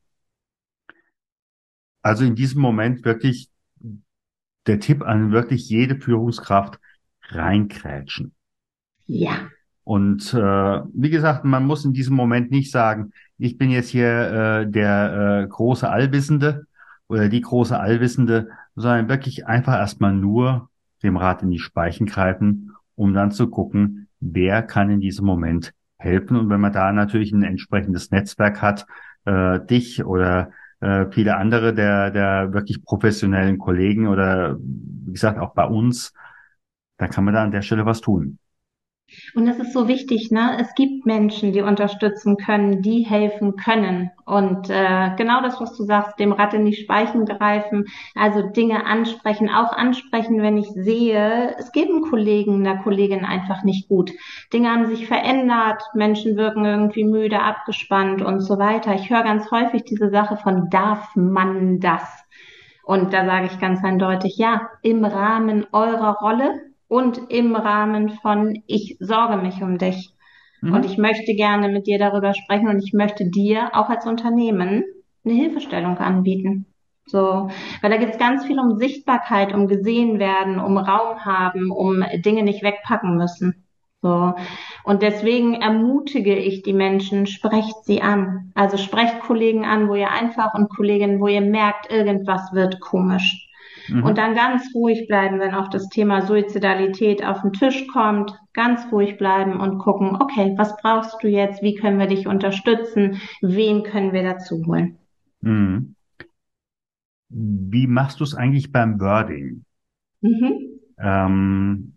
Also 2.02 2.24
in 2.24 2.36
diesem 2.36 2.62
Moment 2.62 3.04
wirklich 3.04 3.50
der 4.68 4.80
Tipp 4.80 5.04
an 5.04 5.32
wirklich 5.32 5.70
jede 5.70 6.00
Führungskraft 6.00 6.80
reinkrätschen. 7.30 8.34
Ja. 9.06 9.50
Und 9.84 10.34
äh, 10.34 10.38
wie 10.94 11.10
gesagt, 11.10 11.46
man 11.46 11.66
muss 11.66 11.86
in 11.86 11.94
diesem 11.94 12.16
Moment 12.16 12.52
nicht 12.52 12.72
sagen, 12.72 13.12
ich 13.38 13.58
bin 13.58 13.70
jetzt 13.70 13.90
hier 13.90 14.08
äh, 14.08 14.70
der 14.70 15.44
äh, 15.44 15.48
große 15.48 15.90
Allwissende 15.90 16.66
oder 17.08 17.30
die 17.30 17.42
große 17.42 17.78
Allwissende, 17.78 18.50
sondern 18.78 19.10
wirklich 19.10 19.48
einfach 19.48 19.74
erstmal 19.74 20.14
nur 20.14 20.70
dem 21.04 21.18
Rat 21.18 21.42
in 21.42 21.50
die 21.50 21.60
Speichen 21.60 22.06
greifen, 22.06 22.72
um 22.96 23.14
dann 23.14 23.32
zu 23.32 23.50
gucken, 23.50 24.08
wer 24.20 24.62
kann 24.62 24.90
in 24.90 25.02
diesem 25.02 25.26
Moment 25.26 25.74
helfen. 25.98 26.38
Und 26.38 26.50
wenn 26.50 26.62
man 26.62 26.72
da 26.72 26.92
natürlich 26.92 27.32
ein 27.32 27.44
entsprechendes 27.44 28.12
Netzwerk 28.12 28.62
hat, 28.62 28.86
äh, 29.26 29.60
dich 29.60 30.06
oder 30.06 30.52
äh, 30.80 31.08
viele 31.12 31.38
andere 31.38 31.74
der, 31.74 32.12
der 32.12 32.54
wirklich 32.54 32.84
professionellen 32.84 33.58
Kollegen 33.58 34.08
oder 34.08 34.58
wie 34.60 35.12
gesagt 35.12 35.40
auch 35.40 35.54
bei 35.54 35.66
uns, 35.66 36.14
da 36.98 37.08
kann 37.08 37.26
man 37.26 37.34
da 37.34 37.44
an 37.44 37.52
der 37.52 37.64
Stelle 37.64 37.86
was 37.86 38.00
tun. 38.00 38.38
Und 39.36 39.46
das 39.46 39.58
ist 39.58 39.72
so 39.72 39.88
wichtig, 39.88 40.32
ne? 40.32 40.58
Es 40.60 40.76
gibt 40.76 41.06
Menschen, 41.06 41.54
die 41.54 41.62
unterstützen 41.62 42.36
können, 42.36 42.82
die 42.82 43.04
helfen 43.04 43.56
können. 43.56 44.12
Und 44.26 44.70
äh, 44.70 45.12
genau 45.16 45.42
das, 45.42 45.62
was 45.62 45.78
du 45.78 45.84
sagst, 45.84 46.20
dem 46.20 46.34
Rad 46.34 46.54
in 46.54 46.66
die 46.66 46.76
Speichen 46.76 47.26
greifen, 47.26 47.86
also 48.16 48.42
Dinge 48.42 48.86
ansprechen, 48.86 49.50
auch 49.50 49.72
ansprechen, 49.72 50.42
wenn 50.42 50.58
ich 50.58 50.68
sehe, 50.68 51.56
es 51.58 51.72
geht 51.72 51.90
einem 51.90 52.02
Kollegen, 52.02 52.68
einer 52.68 52.84
Kollegin 52.84 53.24
einfach 53.24 53.64
nicht 53.64 53.88
gut. 53.88 54.12
Dinge 54.52 54.70
haben 54.70 54.88
sich 54.88 55.08
verändert, 55.08 55.82
Menschen 55.94 56.36
wirken 56.36 56.66
irgendwie 56.66 57.06
müde, 57.06 57.42
abgespannt 57.42 58.22
und 58.22 58.42
so 58.42 58.60
weiter. 58.60 58.94
Ich 58.96 59.10
höre 59.10 59.24
ganz 59.24 59.50
häufig 59.52 59.84
diese 59.86 60.10
Sache 60.10 60.36
von 60.36 60.70
darf 60.70 61.16
man 61.16 61.80
das? 61.80 62.04
Und 62.84 63.14
da 63.14 63.26
sage 63.26 63.48
ich 63.48 63.60
ganz 63.60 63.84
eindeutig, 63.84 64.38
ja, 64.38 64.70
im 64.82 65.04
Rahmen 65.06 65.66
eurer 65.72 66.18
Rolle 66.22 66.67
und 66.88 67.20
im 67.30 67.56
Rahmen 67.56 68.10
von 68.10 68.62
ich 68.68 68.98
sorge 69.00 69.38
mich 69.38 69.62
um 69.62 69.78
dich. 69.78 70.14
Mhm. 70.62 70.74
Und 70.74 70.86
ich 70.86 70.98
möchte 70.98 71.36
gerne 71.36 71.70
mit 71.70 71.88
dir 71.88 72.00
darüber 72.00 72.34
sprechen 72.34 72.68
und 72.68 72.84
ich 72.84 72.94
möchte 72.94 73.30
dir 73.30 73.72
auch 73.74 73.90
als 73.90 74.06
Unternehmen 74.06 74.84
eine 75.24 75.34
Hilfestellung 75.34 75.98
anbieten. 75.98 76.66
So, 77.06 77.50
weil 77.82 77.90
da 77.90 77.98
geht 77.98 78.12
es 78.12 78.18
ganz 78.18 78.46
viel 78.46 78.60
um 78.60 78.78
Sichtbarkeit, 78.78 79.54
um 79.54 79.68
gesehen 79.68 80.20
werden, 80.20 80.60
um 80.60 80.78
Raum 80.78 81.24
haben, 81.24 81.72
um 81.72 82.04
Dinge 82.26 82.44
nicht 82.44 82.64
wegpacken 82.64 83.16
müssen. 83.16 83.66
So. 84.02 84.34
Und 84.84 85.02
deswegen 85.02 85.56
ermutige 85.56 86.36
ich 86.36 86.64
die 86.64 86.74
Menschen, 86.74 87.26
sprecht 87.26 87.86
sie 87.86 88.02
an. 88.02 88.52
Also 88.56 88.78
sprecht 88.78 89.22
Kollegen 89.22 89.66
an, 89.66 89.88
wo 89.88 89.96
ihr 89.96 90.12
einfach 90.12 90.54
und 90.54 90.70
Kolleginnen, 90.70 91.22
wo 91.22 91.28
ihr 91.28 91.42
merkt, 91.42 91.90
irgendwas 91.90 92.52
wird 92.52 92.82
komisch. 92.82 93.50
Mhm. 93.90 94.04
Und 94.04 94.18
dann 94.18 94.36
ganz 94.36 94.64
ruhig 94.74 95.08
bleiben, 95.08 95.40
wenn 95.40 95.54
auch 95.54 95.70
das 95.70 95.90
Thema 95.90 96.22
Suizidalität 96.22 97.24
auf 97.24 97.42
den 97.42 97.54
Tisch 97.54 97.88
kommt, 97.88 98.38
ganz 98.54 98.92
ruhig 98.92 99.18
bleiben 99.18 99.60
und 99.60 99.78
gucken, 99.80 100.18
okay, 100.20 100.54
was 100.58 100.76
brauchst 100.78 101.24
du 101.24 101.28
jetzt? 101.28 101.62
Wie 101.62 101.76
können 101.76 102.00
wir 102.00 102.08
dich 102.08 102.28
unterstützen? 102.28 103.22
Wen 103.42 103.84
können 103.84 104.14
wir 104.14 104.24
dazu 104.24 104.64
holen? 104.66 104.98
Mhm. 105.42 105.96
Wie 107.30 107.88
machst 107.88 108.20
du 108.20 108.24
es 108.24 108.36
eigentlich 108.36 108.72
beim 108.72 109.00
Wording? 109.00 109.66
Mhm. 110.22 110.80
Ähm, 111.00 111.94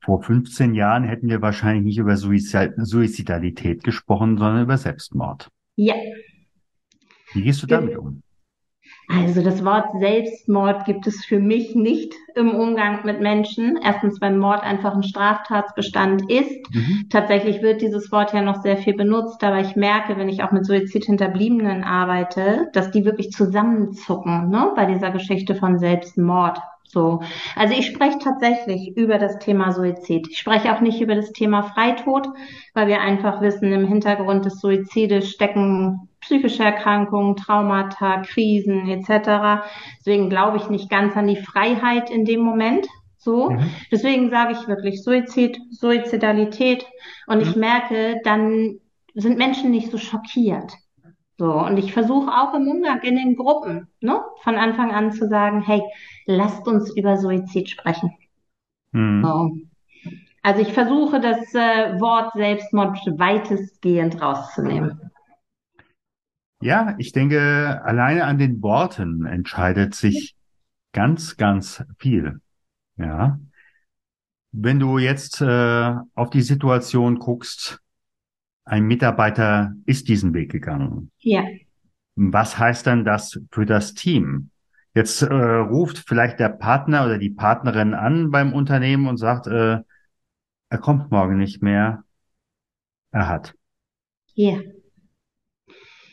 vor 0.00 0.22
15 0.22 0.74
Jahren 0.74 1.04
hätten 1.04 1.28
wir 1.28 1.42
wahrscheinlich 1.42 1.84
nicht 1.84 1.98
über 1.98 2.16
Suizidalität 2.16 3.84
gesprochen, 3.84 4.38
sondern 4.38 4.62
über 4.62 4.76
Selbstmord. 4.76 5.50
Ja. 5.76 5.94
Wie 7.32 7.42
gehst 7.42 7.62
du 7.62 7.66
damit 7.66 7.96
um? 7.96 8.22
Also 9.10 9.42
das 9.42 9.64
Wort 9.64 9.86
Selbstmord 9.98 10.84
gibt 10.84 11.06
es 11.06 11.24
für 11.24 11.40
mich 11.40 11.74
nicht 11.74 12.12
im 12.34 12.54
Umgang 12.54 13.04
mit 13.04 13.20
Menschen. 13.20 13.78
Erstens, 13.82 14.20
weil 14.20 14.36
Mord 14.36 14.62
einfach 14.62 14.94
ein 14.94 15.02
Straftatsbestand 15.02 16.30
ist. 16.30 16.74
Mhm. 16.74 17.06
Tatsächlich 17.08 17.62
wird 17.62 17.80
dieses 17.80 18.12
Wort 18.12 18.34
ja 18.34 18.42
noch 18.42 18.62
sehr 18.62 18.76
viel 18.76 18.94
benutzt, 18.94 19.42
aber 19.42 19.60
ich 19.60 19.76
merke, 19.76 20.18
wenn 20.18 20.28
ich 20.28 20.42
auch 20.42 20.52
mit 20.52 20.66
Suizidhinterbliebenen 20.66 21.84
arbeite, 21.84 22.68
dass 22.74 22.90
die 22.90 23.06
wirklich 23.06 23.30
zusammenzucken 23.30 24.50
ne, 24.50 24.72
bei 24.76 24.84
dieser 24.84 25.10
Geschichte 25.10 25.54
von 25.54 25.78
Selbstmord. 25.78 26.58
So. 26.84 27.20
Also 27.54 27.74
ich 27.74 27.86
spreche 27.86 28.18
tatsächlich 28.18 28.96
über 28.96 29.18
das 29.18 29.38
Thema 29.38 29.72
Suizid. 29.72 30.28
Ich 30.30 30.38
spreche 30.38 30.74
auch 30.74 30.80
nicht 30.80 31.00
über 31.00 31.14
das 31.14 31.32
Thema 31.32 31.62
Freitod, 31.62 32.28
weil 32.74 32.88
wir 32.88 33.00
einfach 33.00 33.40
wissen, 33.40 33.72
im 33.72 33.86
Hintergrund 33.86 34.46
des 34.46 34.60
Suizides 34.60 35.30
stecken 35.30 36.07
psychische 36.20 36.64
Erkrankungen, 36.64 37.36
Traumata, 37.36 38.22
Krisen 38.22 38.88
etc. 38.88 39.64
Deswegen 39.98 40.28
glaube 40.30 40.56
ich 40.56 40.68
nicht 40.68 40.90
ganz 40.90 41.16
an 41.16 41.26
die 41.26 41.36
Freiheit 41.36 42.10
in 42.10 42.24
dem 42.24 42.40
Moment. 42.40 42.86
So. 43.16 43.50
Mhm. 43.50 43.70
Deswegen 43.90 44.30
sage 44.30 44.52
ich 44.52 44.68
wirklich 44.68 45.02
Suizid, 45.02 45.58
Suizidalität. 45.70 46.86
Und 47.26 47.38
mhm. 47.38 47.42
ich 47.42 47.56
merke, 47.56 48.20
dann 48.24 48.78
sind 49.14 49.38
Menschen 49.38 49.70
nicht 49.70 49.90
so 49.90 49.98
schockiert. 49.98 50.72
So, 51.36 51.52
und 51.52 51.76
ich 51.76 51.92
versuche 51.92 52.32
auch 52.32 52.52
im 52.54 52.66
Umgang 52.66 53.00
in 53.02 53.14
den 53.14 53.36
Gruppen, 53.36 53.86
ne, 54.00 54.20
von 54.42 54.56
Anfang 54.56 54.90
an 54.90 55.12
zu 55.12 55.28
sagen, 55.28 55.62
hey, 55.62 55.82
lasst 56.26 56.66
uns 56.66 56.90
über 56.96 57.16
Suizid 57.16 57.70
sprechen. 57.70 58.12
Mhm. 58.90 59.22
So. 59.24 59.56
Also 60.42 60.62
ich 60.62 60.72
versuche 60.72 61.20
das 61.20 61.54
äh, 61.54 62.00
Wort 62.00 62.32
Selbstmord 62.32 62.98
weitestgehend 63.18 64.20
rauszunehmen. 64.20 65.07
Ja, 66.60 66.94
ich 66.98 67.12
denke, 67.12 67.80
alleine 67.84 68.24
an 68.24 68.38
den 68.38 68.60
Worten 68.62 69.26
entscheidet 69.26 69.94
sich 69.94 70.34
ganz, 70.92 71.36
ganz 71.36 71.84
viel. 71.98 72.40
Ja. 72.96 73.38
Wenn 74.50 74.80
du 74.80 74.98
jetzt 74.98 75.40
äh, 75.40 75.94
auf 76.14 76.30
die 76.30 76.42
Situation 76.42 77.18
guckst, 77.18 77.80
ein 78.64 78.84
Mitarbeiter 78.84 79.72
ist 79.86 80.08
diesen 80.08 80.34
Weg 80.34 80.50
gegangen. 80.50 81.10
Ja. 81.20 81.44
Was 82.16 82.58
heißt 82.58 82.86
dann 82.86 83.04
das 83.04 83.40
für 83.52 83.64
das 83.64 83.94
Team? 83.94 84.50
Jetzt 84.94 85.22
äh, 85.22 85.32
ruft 85.32 86.04
vielleicht 86.08 86.40
der 86.40 86.48
Partner 86.48 87.04
oder 87.04 87.18
die 87.18 87.30
Partnerin 87.30 87.94
an 87.94 88.30
beim 88.30 88.52
Unternehmen 88.52 89.06
und 89.06 89.16
sagt, 89.16 89.46
äh, 89.46 89.78
er 90.70 90.78
kommt 90.78 91.10
morgen 91.10 91.38
nicht 91.38 91.62
mehr. 91.62 92.04
Er 93.12 93.28
hat. 93.28 93.54
Ja. 94.34 94.58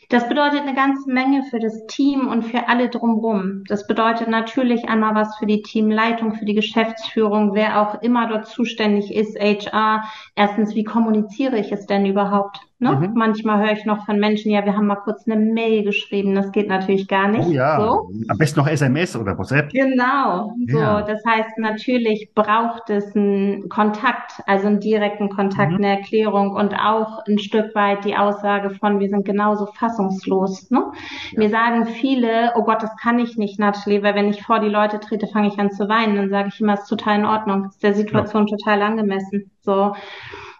Das 0.08 0.28
bedeutet 0.28 0.60
eine 0.60 0.74
ganze 0.74 1.10
Menge 1.10 1.42
für 1.44 1.58
das 1.58 1.86
Team 1.86 2.28
und 2.28 2.42
für 2.42 2.68
alle 2.68 2.88
drumherum. 2.88 3.64
Das 3.66 3.86
bedeutet 3.86 4.28
natürlich 4.28 4.88
einmal 4.88 5.14
was 5.16 5.36
für 5.36 5.46
die 5.46 5.62
Teamleitung, 5.62 6.34
für 6.34 6.44
die 6.44 6.54
Geschäftsführung, 6.54 7.54
wer 7.54 7.80
auch 7.80 8.02
immer 8.02 8.28
dort 8.28 8.46
zuständig 8.46 9.12
ist, 9.12 9.36
HR. 9.38 10.04
Erstens, 10.36 10.76
wie 10.76 10.84
kommuniziere 10.84 11.58
ich 11.58 11.72
es 11.72 11.86
denn 11.86 12.06
überhaupt? 12.06 12.60
Ne? 12.78 12.90
Mhm. 12.90 13.14
Manchmal 13.14 13.64
höre 13.64 13.72
ich 13.72 13.86
noch 13.86 14.04
von 14.04 14.18
Menschen, 14.18 14.50
ja, 14.50 14.62
wir 14.66 14.76
haben 14.76 14.86
mal 14.86 14.96
kurz 14.96 15.26
eine 15.26 15.36
Mail 15.36 15.82
geschrieben. 15.82 16.34
Das 16.34 16.52
geht 16.52 16.68
natürlich 16.68 17.08
gar 17.08 17.26
nicht. 17.26 17.46
Oh 17.48 17.50
ja, 17.50 17.80
so. 17.80 18.10
am 18.28 18.36
besten 18.36 18.60
noch 18.60 18.68
SMS 18.68 19.16
oder 19.16 19.38
WhatsApp. 19.38 19.70
Genau. 19.72 20.52
So, 20.68 20.78
ja. 20.78 21.00
das 21.00 21.24
heißt, 21.24 21.56
natürlich 21.56 22.32
braucht 22.34 22.90
es 22.90 23.16
einen 23.16 23.70
Kontakt, 23.70 24.42
also 24.46 24.66
einen 24.66 24.80
direkten 24.80 25.30
Kontakt, 25.30 25.70
mhm. 25.70 25.78
eine 25.78 25.98
Erklärung 25.98 26.50
und 26.50 26.74
auch 26.74 27.24
ein 27.26 27.38
Stück 27.38 27.74
weit 27.74 28.04
die 28.04 28.14
Aussage 28.14 28.68
von, 28.68 29.00
wir 29.00 29.08
sind 29.08 29.24
genauso 29.24 29.64
fassungslos. 29.64 30.70
Ne? 30.70 30.84
Ja. 31.32 31.38
Mir 31.38 31.48
sagen 31.48 31.86
viele, 31.86 32.52
oh 32.56 32.64
Gott, 32.64 32.82
das 32.82 32.94
kann 32.98 33.18
ich 33.18 33.38
nicht, 33.38 33.58
Natalie, 33.58 34.02
weil 34.02 34.14
wenn 34.14 34.28
ich 34.28 34.42
vor 34.42 34.60
die 34.60 34.68
Leute 34.68 35.00
trete, 35.00 35.28
fange 35.28 35.48
ich 35.48 35.58
an 35.58 35.70
zu 35.70 35.88
weinen. 35.88 36.16
Dann 36.16 36.28
sage 36.28 36.50
ich 36.52 36.60
immer, 36.60 36.74
es 36.74 36.80
ist 36.80 36.88
total 36.88 37.20
in 37.20 37.24
Ordnung, 37.24 37.64
ist 37.64 37.82
der 37.82 37.94
Situation 37.94 38.46
ja. 38.46 38.54
total 38.58 38.82
angemessen. 38.82 39.50
So. 39.62 39.94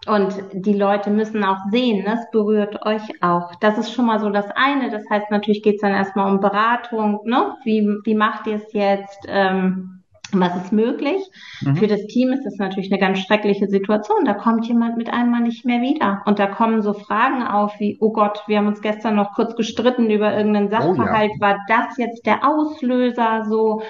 Und 0.07 0.35
die 0.53 0.73
Leute 0.73 1.11
müssen 1.11 1.43
auch 1.45 1.59
sehen, 1.71 2.07
es 2.07 2.31
berührt 2.31 2.85
euch 2.87 3.03
auch. 3.23 3.55
Das 3.61 3.77
ist 3.79 3.93
schon 3.93 4.07
mal 4.07 4.21
so 4.21 4.31
das 4.31 4.47
eine. 4.55 4.91
Das 4.91 5.03
heißt, 5.11 5.31
natürlich 5.31 5.63
geht 5.63 5.77
es 5.77 5.81
dann 5.81 5.93
erstmal 5.93 6.31
um 6.33 6.41
Beratung. 6.41 7.21
Ne? 7.25 7.55
Wie, 7.65 7.89
wie 8.05 8.15
macht 8.15 8.47
ihr 8.47 8.57
es 8.57 8.73
jetzt? 8.73 9.27
Ähm, 9.29 9.97
was 10.33 10.57
ist 10.57 10.73
möglich? 10.73 11.23
Mhm. 11.61 11.77
Für 11.77 11.87
das 11.87 12.05
Team 12.07 12.33
ist 12.33 12.45
das 12.45 12.57
natürlich 12.57 12.91
eine 12.91 13.01
ganz 13.01 13.21
schreckliche 13.21 13.69
Situation. 13.69 14.25
Da 14.25 14.35
kommt 14.35 14.67
jemand 14.67 14.97
mit 14.97 15.13
einmal 15.13 15.41
nicht 15.41 15.65
mehr 15.65 15.81
wieder. 15.81 16.23
Und 16.27 16.39
da 16.39 16.47
kommen 16.47 16.83
so 16.83 16.93
Fragen 16.95 17.43
auf 17.43 17.79
wie, 17.79 17.97
oh 18.01 18.13
Gott, 18.13 18.43
wir 18.47 18.59
haben 18.59 18.67
uns 18.67 18.83
gestern 18.83 19.17
noch 19.17 19.35
kurz 19.35 19.55
gestritten 19.57 20.11
über 20.11 20.37
irgendeinen 20.37 20.71
Sachverhalt. 20.71 21.31
Oh 21.35 21.39
ja. 21.41 21.49
War 21.49 21.59
das 21.69 21.97
jetzt 21.97 22.27
der 22.27 22.45
Auslöser? 22.45 23.45
So, 23.49 23.83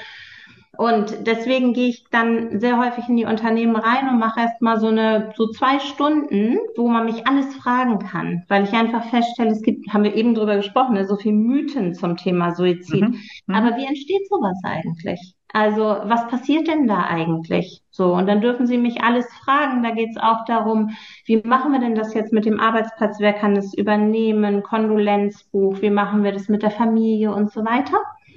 und 0.78 1.26
deswegen 1.26 1.72
gehe 1.72 1.88
ich 1.88 2.04
dann 2.10 2.60
sehr 2.60 2.78
häufig 2.78 3.08
in 3.08 3.16
die 3.16 3.24
Unternehmen 3.24 3.76
rein 3.76 4.08
und 4.08 4.18
mache 4.18 4.40
erst 4.40 4.60
mal 4.62 4.78
so 4.78 4.88
eine, 4.88 5.32
so 5.36 5.48
zwei 5.48 5.78
Stunden, 5.78 6.58
wo 6.76 6.88
man 6.88 7.06
mich 7.06 7.26
alles 7.26 7.54
fragen 7.56 7.98
kann, 7.98 8.44
weil 8.48 8.64
ich 8.64 8.72
einfach 8.72 9.04
feststelle, 9.04 9.50
es 9.50 9.62
gibt, 9.62 9.92
haben 9.92 10.04
wir 10.04 10.14
eben 10.14 10.34
drüber 10.34 10.56
gesprochen, 10.56 10.94
ne, 10.94 11.06
so 11.06 11.16
viel 11.16 11.32
Mythen 11.32 11.94
zum 11.94 12.16
Thema 12.16 12.54
Suizid. 12.54 13.02
Mhm. 13.02 13.20
Mhm. 13.46 13.54
Aber 13.54 13.76
wie 13.76 13.86
entsteht 13.86 14.28
sowas 14.28 14.58
eigentlich? 14.64 15.34
Also, 15.52 15.84
was 15.84 16.26
passiert 16.28 16.68
denn 16.68 16.86
da 16.86 17.04
eigentlich? 17.04 17.80
So, 17.90 18.12
und 18.14 18.26
dann 18.26 18.42
dürfen 18.42 18.66
Sie 18.66 18.76
mich 18.76 19.02
alles 19.02 19.26
fragen. 19.44 19.82
Da 19.82 19.92
geht 19.92 20.10
es 20.10 20.18
auch 20.18 20.44
darum, 20.44 20.90
wie 21.24 21.40
machen 21.42 21.72
wir 21.72 21.80
denn 21.80 21.94
das 21.94 22.12
jetzt 22.14 22.32
mit 22.32 22.44
dem 22.44 22.60
Arbeitsplatz? 22.60 23.16
Wer 23.20 23.32
kann 23.32 23.54
das 23.54 23.72
übernehmen? 23.72 24.62
Kondolenzbuch, 24.62 25.80
wie 25.80 25.90
machen 25.90 26.24
wir 26.24 26.32
das 26.32 26.48
mit 26.48 26.62
der 26.62 26.72
Familie 26.72 27.32
und 27.32 27.50
so 27.52 27.64
weiter? 27.64 27.96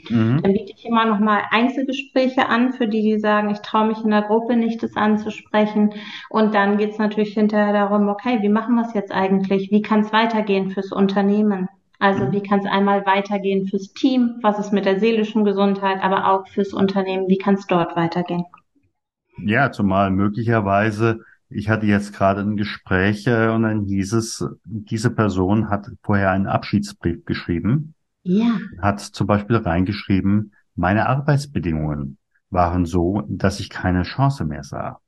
Mhm. 0.10 0.42
Dann 0.42 0.54
biete 0.54 0.74
ich 0.76 0.86
immer 0.86 1.06
noch 1.06 1.20
mal 1.20 1.44
Einzelgespräche 1.52 2.48
an, 2.48 2.74
für 2.74 2.88
die, 2.88 3.02
die 3.02 3.20
sagen, 3.20 3.50
ich 3.50 3.60
traue 3.60 3.88
mich 3.88 4.04
in 4.04 4.12
der 4.12 4.24
Gruppe 4.24 4.56
nicht, 4.56 4.82
das 4.82 4.96
anzusprechen. 4.96 5.94
Und 6.30 6.54
dann 6.54 6.78
geht 6.78 6.92
es 6.92 6.98
natürlich 6.98 7.34
hinterher 7.34 7.74
darum, 7.74 8.08
okay, 8.08 8.40
wie 8.42 8.50
machen 8.50 8.76
wir 8.76 8.86
es 8.86 8.94
jetzt 8.94 9.12
eigentlich? 9.12 9.72
Wie 9.72 9.82
kann 9.82 10.02
es 10.02 10.14
weitergehen 10.14 10.72
fürs 10.72 10.92
Unternehmen? 10.92 11.68
Also 12.00 12.26
mhm. 12.26 12.32
wie 12.32 12.42
kann 12.42 12.60
es 12.60 12.66
einmal 12.66 13.06
weitergehen 13.06 13.68
fürs 13.68 13.94
Team? 13.94 14.40
Was 14.42 14.60
ist 14.60 14.72
mit 14.72 14.86
der 14.86 15.00
seelischen 15.00 15.44
Gesundheit, 15.44 16.02
aber 16.02 16.32
auch 16.32 16.48
fürs 16.48 16.74
Unternehmen? 16.74 17.28
Wie 17.28 17.38
kann 17.38 17.56
es 17.56 17.68
dort 17.68 17.96
weitergehen? 17.96 18.46
Ja, 19.44 19.72
zumal 19.72 20.12
möglicherweise, 20.12 21.22
ich 21.50 21.70
hatte 21.70 21.86
jetzt 21.86 22.14
gerade 22.14 22.42
ein 22.42 22.58
Gespräch 22.58 23.26
äh, 23.28 23.48
und 23.48 23.64
dann 23.64 23.86
hieß 23.86 24.14
es, 24.14 24.46
diese 24.64 25.12
Person 25.12 25.70
hat 25.70 25.88
vorher 26.04 26.32
einen 26.32 26.48
Abschiedsbrief 26.48 27.26
geschrieben 27.26 27.96
Ja. 28.30 28.60
Hat 28.80 29.00
zum 29.00 29.26
Beispiel 29.26 29.56
reingeschrieben, 29.56 30.54
meine 30.76 31.10
Arbeitsbedingungen 31.10 32.20
waren 32.52 32.86
so, 32.86 33.24
dass 33.28 33.60
ich 33.60 33.72
keine 33.72 34.04
Chance 34.04 34.46
mehr 34.46 34.64
sah. 34.64 35.00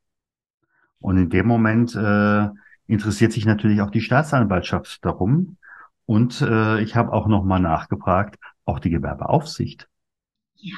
Und 0.99 1.17
in 1.17 1.29
dem 1.29 1.45
Moment 1.45 1.93
äh, 1.93 2.49
interessiert 2.87 3.31
sich 3.31 3.45
natürlich 3.45 3.81
auch 3.81 3.91
die 3.91 4.01
Staatsanwaltschaft 4.01 5.05
darum. 5.05 5.57
Und 6.07 6.41
äh, 6.41 6.81
ich 6.81 6.95
habe 6.95 7.13
auch 7.13 7.27
nochmal 7.27 7.59
nachgefragt, 7.59 8.39
auch 8.65 8.79
die 8.79 8.89
Gewerbeaufsicht. 8.89 9.87
Ja. 10.55 10.77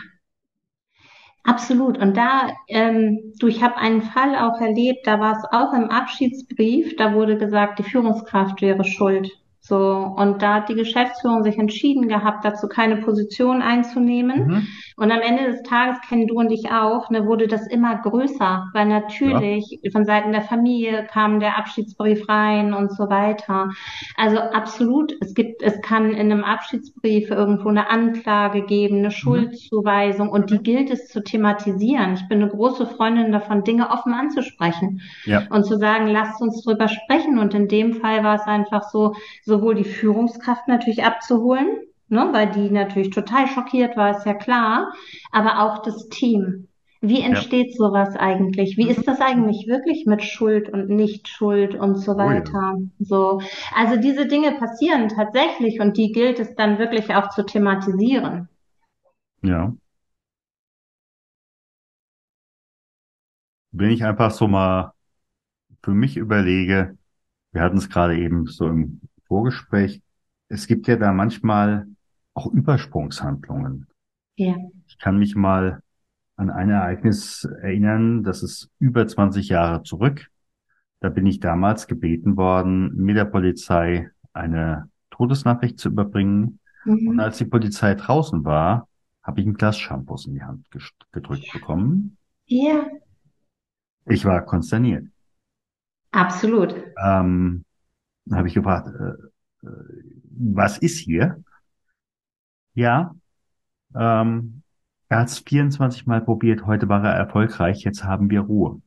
Absolut. 1.45 1.97
Und 1.97 2.17
da, 2.17 2.49
ähm, 2.67 3.33
du, 3.39 3.47
ich 3.47 3.63
habe 3.63 3.77
einen 3.77 4.01
Fall 4.01 4.35
auch 4.35 4.59
erlebt, 4.59 5.07
da 5.07 5.21
war 5.21 5.37
es 5.37 5.45
auch 5.49 5.73
im 5.73 5.89
Abschiedsbrief, 5.89 6.97
da 6.97 7.13
wurde 7.13 7.37
gesagt, 7.37 7.79
die 7.79 7.83
Führungskraft 7.83 8.61
wäre 8.61 8.83
schuld. 8.83 9.31
So, 9.65 10.13
und 10.17 10.41
da 10.41 10.55
hat 10.55 10.67
die 10.67 10.75
Geschäftsführung 10.75 11.41
sich 11.41 11.57
entschieden 11.57 12.09
gehabt, 12.09 12.43
dazu 12.43 12.67
keine 12.67 12.97
Position 12.97 13.61
einzunehmen. 13.61 14.47
Mhm. 14.47 14.67
Und 14.97 15.09
am 15.09 15.21
Ende 15.21 15.45
des 15.45 15.63
Tages 15.63 16.01
kennen 16.01 16.27
du 16.27 16.35
und 16.35 16.51
ich 16.51 16.69
auch, 16.69 17.09
ne, 17.09 17.25
wurde 17.25 17.47
das 17.47 17.65
immer 17.67 17.95
größer, 17.95 18.67
weil 18.73 18.87
natürlich 18.87 19.79
ja. 19.81 19.91
von 19.91 20.03
Seiten 20.03 20.33
der 20.33 20.41
Familie 20.41 21.07
kam 21.09 21.39
der 21.39 21.57
Abschiedsbrief 21.57 22.27
rein 22.27 22.73
und 22.73 22.91
so 22.91 23.09
weiter. 23.09 23.69
Also 24.17 24.39
absolut, 24.39 25.15
es 25.21 25.33
gibt, 25.33 25.63
es 25.63 25.81
kann 25.81 26.11
in 26.11 26.29
einem 26.29 26.43
Abschiedsbrief 26.43 27.31
irgendwo 27.31 27.69
eine 27.69 27.89
Anklage 27.89 28.63
geben, 28.65 28.97
eine 28.97 29.07
mhm. 29.07 29.11
Schuldzuweisung 29.11 30.27
und 30.27 30.49
die 30.51 30.59
gilt 30.59 30.91
es 30.91 31.07
zu 31.07 31.23
thematisieren. 31.23 32.15
Ich 32.15 32.27
bin 32.27 32.41
eine 32.41 32.51
große 32.51 32.85
Freundin 32.85 33.31
davon, 33.31 33.63
Dinge 33.63 33.91
offen 33.91 34.13
anzusprechen 34.13 34.99
ja. 35.23 35.43
und 35.51 35.65
zu 35.65 35.77
sagen, 35.77 36.07
lasst 36.07 36.41
uns 36.41 36.61
drüber 36.63 36.89
sprechen. 36.89 37.39
Und 37.39 37.53
in 37.53 37.69
dem 37.69 37.93
Fall 37.93 38.25
war 38.25 38.35
es 38.35 38.45
einfach 38.45 38.83
so, 38.89 39.13
so 39.41 39.52
sowohl 39.53 39.75
die 39.75 39.83
Führungskraft 39.83 40.67
natürlich 40.67 41.03
abzuholen, 41.03 41.77
ne, 42.07 42.29
weil 42.31 42.49
die 42.49 42.71
natürlich 42.71 43.11
total 43.11 43.47
schockiert 43.47 43.95
war, 43.95 44.17
ist 44.17 44.25
ja 44.25 44.33
klar, 44.33 44.91
aber 45.31 45.61
auch 45.61 45.83
das 45.83 46.09
Team. 46.09 46.67
Wie 47.01 47.21
entsteht 47.21 47.71
ja. 47.71 47.75
sowas 47.75 48.15
eigentlich? 48.15 48.77
Wie 48.77 48.89
ist 48.89 49.05
das 49.07 49.19
eigentlich 49.19 49.67
wirklich 49.67 50.05
mit 50.05 50.23
Schuld 50.23 50.69
und 50.69 50.89
Nicht-Schuld 50.89 51.75
und 51.75 51.97
so 51.97 52.17
weiter? 52.17 52.75
Oh 52.75 52.79
ja. 52.79 52.87
So. 52.99 53.41
Also 53.75 53.99
diese 53.99 54.25
Dinge 54.25 54.53
passieren 54.53 55.09
tatsächlich 55.09 55.81
und 55.81 55.97
die 55.97 56.13
gilt 56.13 56.39
es 56.39 56.55
dann 56.55 56.79
wirklich 56.79 57.13
auch 57.13 57.29
zu 57.29 57.43
thematisieren. 57.43 58.47
Ja. 59.43 59.73
Wenn 63.71 63.91
ich 63.91 64.03
einfach 64.05 64.31
so 64.31 64.47
mal 64.47 64.93
für 65.83 65.91
mich 65.91 66.15
überlege, 66.15 66.97
wir 67.51 67.61
hatten 67.61 67.77
es 67.77 67.89
gerade 67.89 68.17
eben 68.17 68.47
so 68.47 68.67
im 68.67 69.01
Vorgespräch, 69.33 69.99
es 70.47 70.67
gibt 70.67 70.87
ja 70.87 70.95
da 70.95 71.11
manchmal 71.11 71.87
auch 72.35 72.53
Übersprungshandlungen. 72.53 73.87
Ja. 74.35 74.55
Ich 74.85 74.99
kann 74.99 75.17
mich 75.17 75.35
mal 75.35 75.81
an 76.35 76.51
ein 76.51 76.69
Ereignis 76.69 77.43
erinnern, 77.43 78.23
das 78.23 78.43
ist 78.43 78.69
über 78.77 79.07
20 79.07 79.49
Jahre 79.49 79.81
zurück. 79.81 80.27
Da 80.99 81.09
bin 81.09 81.25
ich 81.25 81.39
damals 81.39 81.87
gebeten 81.87 82.37
worden, 82.37 82.95
mit 82.95 83.17
der 83.17 83.25
Polizei 83.25 84.11
eine 84.33 84.87
Todesnachricht 85.09 85.79
zu 85.79 85.89
überbringen. 85.89 86.59
Mhm. 86.85 87.07
Und 87.07 87.19
als 87.19 87.39
die 87.39 87.45
Polizei 87.45 87.95
draußen 87.95 88.45
war, 88.45 88.87
habe 89.23 89.41
ich 89.41 89.47
ein 89.47 89.55
Glas 89.55 89.79
Shampoos 89.79 90.27
in 90.27 90.35
die 90.35 90.43
Hand 90.43 90.67
gedrückt 91.11 91.47
ja. 91.47 91.53
bekommen. 91.53 92.17
Ja. 92.45 92.85
Ich 94.05 94.25
war 94.25 94.45
konsterniert. 94.45 95.07
Absolut. 96.11 96.75
Ähm, 97.03 97.65
dann 98.25 98.37
habe 98.37 98.47
ich 98.47 98.53
gefragt, 98.53 98.87
äh, 98.87 99.67
äh, 99.67 99.71
was 100.37 100.77
ist 100.77 100.97
hier? 100.99 101.43
Ja, 102.73 103.13
ähm, 103.95 104.63
er 105.09 105.19
hat 105.19 105.27
es 105.27 105.39
24 105.39 106.07
Mal 106.07 106.21
probiert, 106.21 106.65
heute 106.65 106.89
war 106.89 107.03
er 107.03 107.13
erfolgreich, 107.13 107.83
jetzt 107.83 108.03
haben 108.03 108.29
wir 108.29 108.41
Ruhe. 108.41 108.81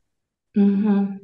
Mhm. 0.54 1.20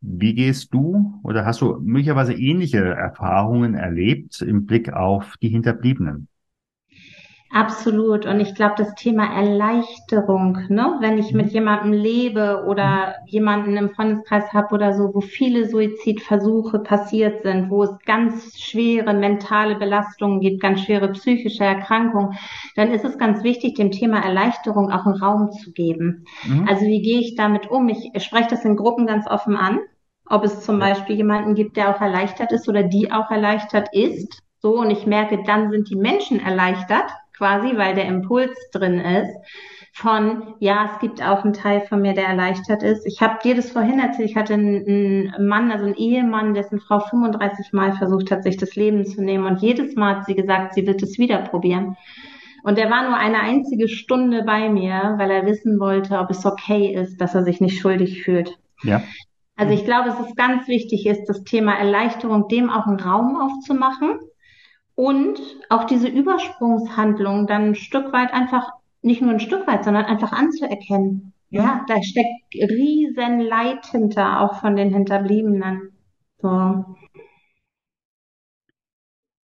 Wie 0.00 0.34
gehst 0.34 0.74
du 0.74 1.20
oder 1.22 1.44
hast 1.44 1.60
du 1.60 1.78
möglicherweise 1.80 2.34
ähnliche 2.34 2.82
Erfahrungen 2.82 3.74
erlebt 3.74 4.40
im 4.42 4.66
Blick 4.66 4.92
auf 4.92 5.36
die 5.40 5.48
Hinterbliebenen? 5.48 6.28
Absolut. 7.54 8.24
Und 8.24 8.40
ich 8.40 8.54
glaube, 8.54 8.76
das 8.78 8.94
Thema 8.94 9.26
Erleichterung, 9.26 10.58
ne? 10.68 10.96
wenn 11.00 11.18
ich 11.18 11.34
mit 11.34 11.46
mhm. 11.46 11.52
jemandem 11.52 11.92
lebe 11.92 12.64
oder 12.66 13.16
mhm. 13.20 13.26
jemanden 13.26 13.76
im 13.76 13.90
Freundeskreis 13.90 14.54
habe 14.54 14.74
oder 14.74 14.94
so, 14.94 15.10
wo 15.12 15.20
viele 15.20 15.68
Suizidversuche 15.68 16.78
passiert 16.78 17.42
sind, 17.42 17.68
wo 17.68 17.82
es 17.82 17.90
ganz 18.06 18.58
schwere 18.58 19.12
mentale 19.12 19.74
Belastungen 19.74 20.40
gibt, 20.40 20.62
ganz 20.62 20.80
schwere 20.80 21.12
psychische 21.12 21.64
Erkrankungen, 21.64 22.38
dann 22.74 22.90
ist 22.90 23.04
es 23.04 23.18
ganz 23.18 23.44
wichtig, 23.44 23.74
dem 23.74 23.90
Thema 23.90 24.24
Erleichterung 24.24 24.90
auch 24.90 25.04
einen 25.04 25.16
Raum 25.16 25.50
zu 25.50 25.72
geben. 25.72 26.24
Mhm. 26.44 26.66
Also 26.66 26.86
wie 26.86 27.02
gehe 27.02 27.20
ich 27.20 27.34
damit 27.34 27.70
um? 27.70 27.90
Ich 27.90 28.10
spreche 28.24 28.48
das 28.48 28.64
in 28.64 28.76
Gruppen 28.76 29.06
ganz 29.06 29.26
offen 29.28 29.56
an. 29.56 29.80
Ob 30.24 30.42
es 30.44 30.62
zum 30.62 30.78
Beispiel 30.78 31.16
jemanden 31.16 31.54
gibt, 31.54 31.76
der 31.76 31.94
auch 31.94 32.00
erleichtert 32.00 32.50
ist 32.50 32.66
oder 32.66 32.82
die 32.82 33.12
auch 33.12 33.30
erleichtert 33.30 33.88
ist. 33.92 34.40
So, 34.60 34.78
und 34.78 34.90
ich 34.90 35.04
merke, 35.04 35.42
dann 35.44 35.70
sind 35.70 35.90
die 35.90 35.96
Menschen 35.96 36.40
erleichtert 36.40 37.12
quasi, 37.42 37.76
weil 37.76 37.96
der 37.96 38.06
Impuls 38.06 38.56
drin 38.70 39.00
ist 39.00 39.36
von, 39.94 40.54
ja, 40.60 40.92
es 40.92 41.00
gibt 41.00 41.20
auch 41.20 41.42
einen 41.42 41.52
Teil 41.52 41.80
von 41.80 42.00
mir, 42.00 42.14
der 42.14 42.28
erleichtert 42.28 42.84
ist. 42.84 43.04
Ich 43.04 43.20
habe 43.20 43.40
dir 43.42 43.56
das 43.56 43.72
vorhin 43.72 43.98
erzählt, 43.98 44.30
ich 44.30 44.36
hatte 44.36 44.54
einen, 44.54 44.86
einen 44.86 45.48
Mann, 45.48 45.72
also 45.72 45.84
einen 45.84 45.96
Ehemann, 45.96 46.54
dessen 46.54 46.78
Frau 46.78 47.00
35 47.00 47.72
Mal 47.72 47.94
versucht 47.94 48.30
hat, 48.30 48.44
sich 48.44 48.56
das 48.56 48.76
Leben 48.76 49.04
zu 49.04 49.22
nehmen 49.22 49.44
und 49.44 49.60
jedes 49.60 49.96
Mal 49.96 50.18
hat 50.18 50.26
sie 50.26 50.36
gesagt, 50.36 50.74
sie 50.74 50.86
wird 50.86 51.02
es 51.02 51.18
wieder 51.18 51.38
probieren. 51.38 51.96
Und 52.62 52.78
er 52.78 52.88
war 52.90 53.08
nur 53.08 53.16
eine 53.16 53.40
einzige 53.40 53.88
Stunde 53.88 54.44
bei 54.44 54.68
mir, 54.68 55.14
weil 55.18 55.32
er 55.32 55.44
wissen 55.44 55.80
wollte, 55.80 56.20
ob 56.20 56.30
es 56.30 56.46
okay 56.46 56.94
ist, 56.94 57.20
dass 57.20 57.34
er 57.34 57.42
sich 57.42 57.60
nicht 57.60 57.80
schuldig 57.80 58.22
fühlt. 58.22 58.56
Ja. 58.84 59.02
Also 59.56 59.74
ich 59.74 59.84
glaube, 59.84 60.10
es 60.10 60.28
ist 60.28 60.36
ganz 60.36 60.68
wichtig, 60.68 61.06
ist 61.06 61.26
das 61.26 61.42
Thema 61.42 61.74
Erleichterung, 61.74 62.46
dem 62.46 62.70
auch 62.70 62.86
einen 62.86 63.00
Raum 63.00 63.36
aufzumachen 63.36 64.20
und 64.94 65.40
auch 65.68 65.84
diese 65.84 66.08
Übersprungshandlung 66.08 67.46
dann 67.46 67.70
ein 67.70 67.74
Stück 67.74 68.12
weit 68.12 68.32
einfach, 68.32 68.70
nicht 69.00 69.22
nur 69.22 69.30
ein 69.30 69.40
Stück 69.40 69.66
weit, 69.66 69.84
sondern 69.84 70.04
einfach 70.04 70.32
anzuerkennen. 70.32 71.32
Ja, 71.50 71.62
ja 71.62 71.84
da 71.88 72.02
steckt 72.02 72.54
riesen 72.54 73.40
Leid 73.40 73.86
hinter, 73.86 74.40
auch 74.40 74.60
von 74.60 74.76
den 74.76 74.92
Hinterbliebenen. 74.92 75.92
So. 76.38 76.84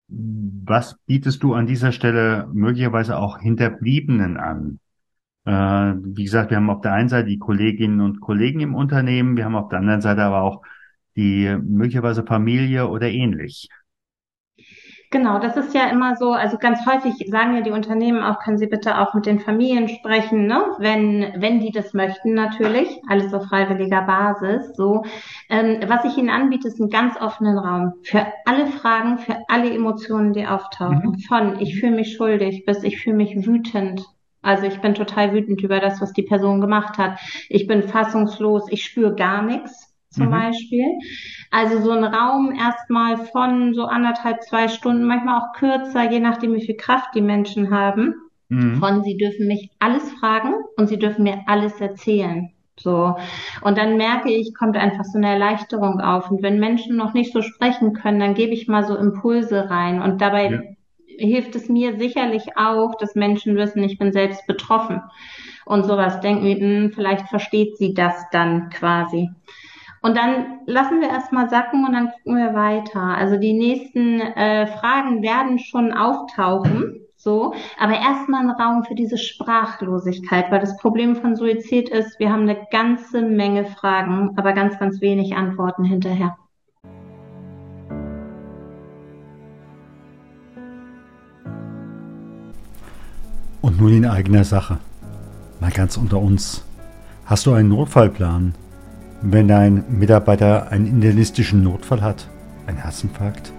Was 0.08 0.96
bietest 1.06 1.42
du 1.42 1.54
an 1.54 1.66
dieser 1.66 1.92
Stelle 1.92 2.48
möglicherweise 2.52 3.18
auch 3.18 3.38
Hinterbliebenen 3.40 4.36
an? 4.36 4.78
Äh, 5.44 5.50
wie 5.52 6.24
gesagt, 6.24 6.50
wir 6.50 6.56
haben 6.56 6.70
auf 6.70 6.80
der 6.80 6.92
einen 6.92 7.08
Seite 7.08 7.28
die 7.28 7.38
Kolleginnen 7.38 8.00
und 8.00 8.20
Kollegen 8.20 8.60
im 8.60 8.74
Unternehmen, 8.74 9.36
wir 9.36 9.44
haben 9.44 9.56
auf 9.56 9.68
der 9.68 9.80
anderen 9.80 10.00
Seite 10.00 10.22
aber 10.22 10.42
auch 10.42 10.62
die 11.16 11.56
möglicherweise 11.62 12.24
Familie 12.24 12.88
oder 12.88 13.10
ähnlich. 13.10 13.68
Genau, 15.14 15.38
das 15.38 15.56
ist 15.56 15.72
ja 15.72 15.86
immer 15.90 16.16
so, 16.16 16.32
also 16.32 16.58
ganz 16.58 16.84
häufig 16.86 17.30
sagen 17.30 17.54
ja 17.54 17.60
die 17.60 17.70
Unternehmen 17.70 18.24
auch, 18.24 18.40
können 18.40 18.58
Sie 18.58 18.66
bitte 18.66 18.98
auch 18.98 19.14
mit 19.14 19.26
den 19.26 19.38
Familien 19.38 19.88
sprechen, 19.88 20.48
ne? 20.48 20.74
wenn, 20.78 21.34
wenn 21.36 21.60
die 21.60 21.70
das 21.70 21.94
möchten 21.94 22.34
natürlich, 22.34 23.00
alles 23.08 23.32
auf 23.32 23.46
freiwilliger 23.46 24.02
Basis. 24.02 24.74
So, 24.74 25.04
ähm, 25.48 25.78
Was 25.86 26.04
ich 26.04 26.18
Ihnen 26.18 26.30
anbiete, 26.30 26.66
ist 26.66 26.80
einen 26.80 26.90
ganz 26.90 27.16
offenen 27.20 27.56
Raum 27.56 27.92
für 28.02 28.26
alle 28.44 28.66
Fragen, 28.66 29.18
für 29.18 29.36
alle 29.46 29.72
Emotionen, 29.72 30.32
die 30.32 30.48
auftauchen. 30.48 31.10
Mhm. 31.10 31.18
Von 31.20 31.60
ich 31.60 31.78
fühle 31.78 31.94
mich 31.94 32.16
schuldig 32.16 32.64
bis 32.66 32.82
ich 32.82 33.00
fühle 33.00 33.14
mich 33.14 33.46
wütend. 33.46 34.04
Also 34.42 34.66
ich 34.66 34.80
bin 34.80 34.94
total 34.94 35.32
wütend 35.32 35.62
über 35.62 35.78
das, 35.78 36.00
was 36.00 36.12
die 36.12 36.24
Person 36.24 36.60
gemacht 36.60 36.98
hat. 36.98 37.20
Ich 37.48 37.68
bin 37.68 37.84
fassungslos, 37.84 38.64
ich 38.68 38.82
spüre 38.82 39.14
gar 39.14 39.42
nichts 39.42 39.83
zum 40.14 40.26
mhm. 40.26 40.30
Beispiel. 40.30 40.86
Also 41.50 41.80
so 41.80 41.90
ein 41.90 42.04
Raum 42.04 42.54
erstmal 42.54 43.18
von 43.26 43.74
so 43.74 43.84
anderthalb, 43.84 44.42
zwei 44.42 44.68
Stunden, 44.68 45.04
manchmal 45.04 45.40
auch 45.40 45.52
kürzer, 45.54 46.10
je 46.10 46.20
nachdem, 46.20 46.54
wie 46.54 46.64
viel 46.64 46.76
Kraft 46.76 47.14
die 47.14 47.22
Menschen 47.22 47.70
haben. 47.70 48.14
Mhm. 48.48 48.76
Von 48.76 49.02
sie 49.02 49.16
dürfen 49.16 49.46
mich 49.46 49.70
alles 49.78 50.10
fragen 50.12 50.54
und 50.76 50.88
sie 50.88 50.98
dürfen 50.98 51.24
mir 51.24 51.40
alles 51.46 51.80
erzählen. 51.80 52.50
So. 52.78 53.16
Und 53.62 53.78
dann 53.78 53.96
merke 53.96 54.30
ich, 54.30 54.54
kommt 54.54 54.76
einfach 54.76 55.04
so 55.04 55.18
eine 55.18 55.28
Erleichterung 55.28 56.00
auf. 56.00 56.30
Und 56.30 56.42
wenn 56.42 56.58
Menschen 56.58 56.96
noch 56.96 57.14
nicht 57.14 57.32
so 57.32 57.42
sprechen 57.42 57.92
können, 57.92 58.20
dann 58.20 58.34
gebe 58.34 58.52
ich 58.52 58.68
mal 58.68 58.84
so 58.84 58.96
Impulse 58.96 59.70
rein. 59.70 60.02
Und 60.02 60.20
dabei 60.20 60.50
ja. 60.50 60.60
hilft 61.18 61.54
es 61.54 61.68
mir 61.68 61.96
sicherlich 61.96 62.56
auch, 62.56 62.96
dass 62.96 63.14
Menschen 63.14 63.56
wissen, 63.56 63.82
ich 63.84 63.98
bin 63.98 64.12
selbst 64.12 64.46
betroffen. 64.46 65.00
Und 65.64 65.84
sowas 65.86 66.20
denken, 66.20 66.46
hm, 66.46 66.92
vielleicht 66.92 67.28
versteht 67.28 67.78
sie 67.78 67.94
das 67.94 68.14
dann 68.32 68.70
quasi. 68.70 69.30
Und 70.04 70.18
dann 70.18 70.60
lassen 70.66 71.00
wir 71.00 71.08
erstmal 71.08 71.48
sacken 71.48 71.86
und 71.86 71.94
dann 71.94 72.10
gucken 72.10 72.36
wir 72.36 72.52
weiter. 72.52 73.00
Also 73.00 73.38
die 73.38 73.54
nächsten 73.54 74.20
äh, 74.20 74.66
Fragen 74.66 75.22
werden 75.22 75.58
schon 75.58 75.94
auftauchen. 75.94 77.00
So, 77.16 77.54
aber 77.80 77.94
erstmal 77.94 78.42
ein 78.42 78.50
Raum 78.50 78.84
für 78.84 78.94
diese 78.94 79.16
Sprachlosigkeit, 79.16 80.50
weil 80.50 80.60
das 80.60 80.76
Problem 80.76 81.16
von 81.16 81.36
Suizid 81.36 81.88
ist, 81.88 82.18
wir 82.18 82.30
haben 82.30 82.42
eine 82.42 82.66
ganze 82.70 83.22
Menge 83.22 83.64
Fragen, 83.64 84.34
aber 84.36 84.52
ganz, 84.52 84.78
ganz 84.78 85.00
wenig 85.00 85.34
Antworten 85.36 85.84
hinterher. 85.84 86.36
Und 93.62 93.80
nun 93.80 93.94
in 93.94 94.04
eigener 94.04 94.44
Sache. 94.44 94.76
Mal 95.60 95.70
ganz 95.70 95.96
unter 95.96 96.18
uns. 96.18 96.62
Hast 97.24 97.46
du 97.46 97.54
einen 97.54 97.70
Notfallplan, 97.70 98.54
wenn 99.26 99.48
dein 99.48 99.84
Mitarbeiter 99.88 100.70
einen 100.70 100.86
internistischen 100.86 101.62
Notfall 101.62 102.02
hat? 102.02 102.28
Ein 102.66 102.76
Herzinfarkt? 102.76 103.52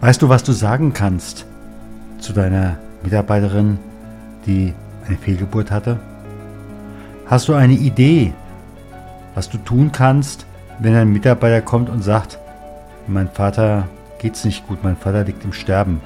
Weißt 0.00 0.22
du, 0.22 0.30
was 0.30 0.42
du 0.42 0.52
sagen 0.52 0.94
kannst 0.94 1.44
zu 2.18 2.32
deiner 2.32 2.78
Mitarbeiterin, 3.02 3.78
die 4.46 4.72
eine 5.06 5.18
Fehlgeburt 5.18 5.70
hatte? 5.70 6.00
Hast 7.26 7.48
du 7.48 7.54
eine 7.54 7.74
Idee, 7.74 8.32
was 9.34 9.50
du 9.50 9.58
tun 9.58 9.92
kannst, 9.92 10.46
wenn 10.78 10.94
ein 10.94 11.12
Mitarbeiter 11.12 11.60
kommt 11.60 11.90
und 11.90 12.02
sagt, 12.02 12.38
mein 13.06 13.28
Vater 13.28 13.86
geht's 14.18 14.46
nicht 14.46 14.66
gut, 14.66 14.82
mein 14.82 14.96
Vater 14.96 15.24
liegt 15.24 15.44
im 15.44 15.52
Sterben, 15.52 16.00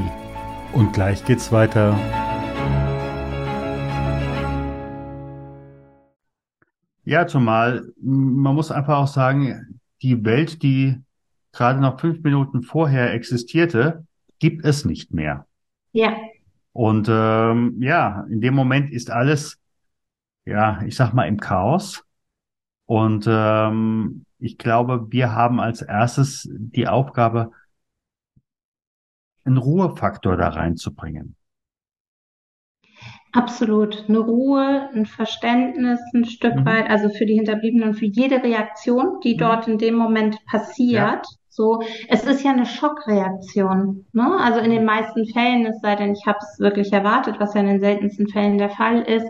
Und 0.72 0.92
gleich 0.94 1.22
geht's 1.26 1.52
weiter. 1.52 1.94
Ja, 7.04 7.26
zumal 7.26 7.92
man 8.00 8.54
muss 8.54 8.72
einfach 8.72 8.96
auch 8.96 9.08
sagen, 9.08 9.78
die 10.00 10.24
Welt, 10.24 10.62
die 10.62 10.96
gerade 11.52 11.80
noch 11.80 12.00
fünf 12.00 12.22
Minuten 12.22 12.62
vorher 12.62 13.12
existierte, 13.12 14.06
gibt 14.38 14.64
es 14.64 14.86
nicht 14.86 15.12
mehr. 15.12 15.46
Ja. 15.92 16.16
Und 16.72 17.08
ähm, 17.10 17.76
ja, 17.82 18.24
in 18.30 18.40
dem 18.40 18.54
Moment 18.54 18.90
ist 18.90 19.10
alles, 19.10 19.58
ja, 20.46 20.80
ich 20.86 20.96
sag 20.96 21.12
mal, 21.12 21.28
im 21.28 21.38
Chaos. 21.38 22.06
Und 22.86 23.26
ähm, 23.28 24.24
ich 24.40 24.58
glaube, 24.58 25.06
wir 25.10 25.32
haben 25.32 25.60
als 25.60 25.82
erstes 25.82 26.48
die 26.50 26.88
Aufgabe, 26.88 27.52
einen 29.44 29.58
Ruhefaktor 29.58 30.36
da 30.36 30.48
reinzubringen. 30.48 31.36
Absolut. 33.32 34.06
Eine 34.08 34.18
Ruhe, 34.18 34.90
ein 34.92 35.06
Verständnis 35.06 36.00
ein 36.14 36.24
Stück 36.24 36.56
mhm. 36.56 36.66
weit, 36.66 36.90
also 36.90 37.08
für 37.10 37.26
die 37.26 37.34
Hinterbliebenen, 37.34 37.94
für 37.94 38.06
jede 38.06 38.42
Reaktion, 38.42 39.20
die 39.22 39.34
mhm. 39.34 39.38
dort 39.38 39.68
in 39.68 39.78
dem 39.78 39.94
Moment 39.94 40.44
passiert. 40.46 40.94
Ja. 40.94 41.22
So, 41.48 41.82
es 42.08 42.24
ist 42.24 42.42
ja 42.44 42.52
eine 42.52 42.64
Schockreaktion. 42.64 44.06
Ne? 44.12 44.36
Also 44.40 44.60
in 44.60 44.70
den 44.70 44.84
meisten 44.84 45.26
Fällen, 45.26 45.66
es 45.66 45.80
sei 45.80 45.96
denn, 45.96 46.12
ich 46.12 46.26
habe 46.26 46.38
es 46.40 46.58
wirklich 46.58 46.92
erwartet, 46.92 47.36
was 47.38 47.54
ja 47.54 47.60
in 47.60 47.66
den 47.66 47.80
seltensten 47.80 48.28
Fällen 48.28 48.58
der 48.58 48.70
Fall 48.70 49.02
ist. 49.02 49.28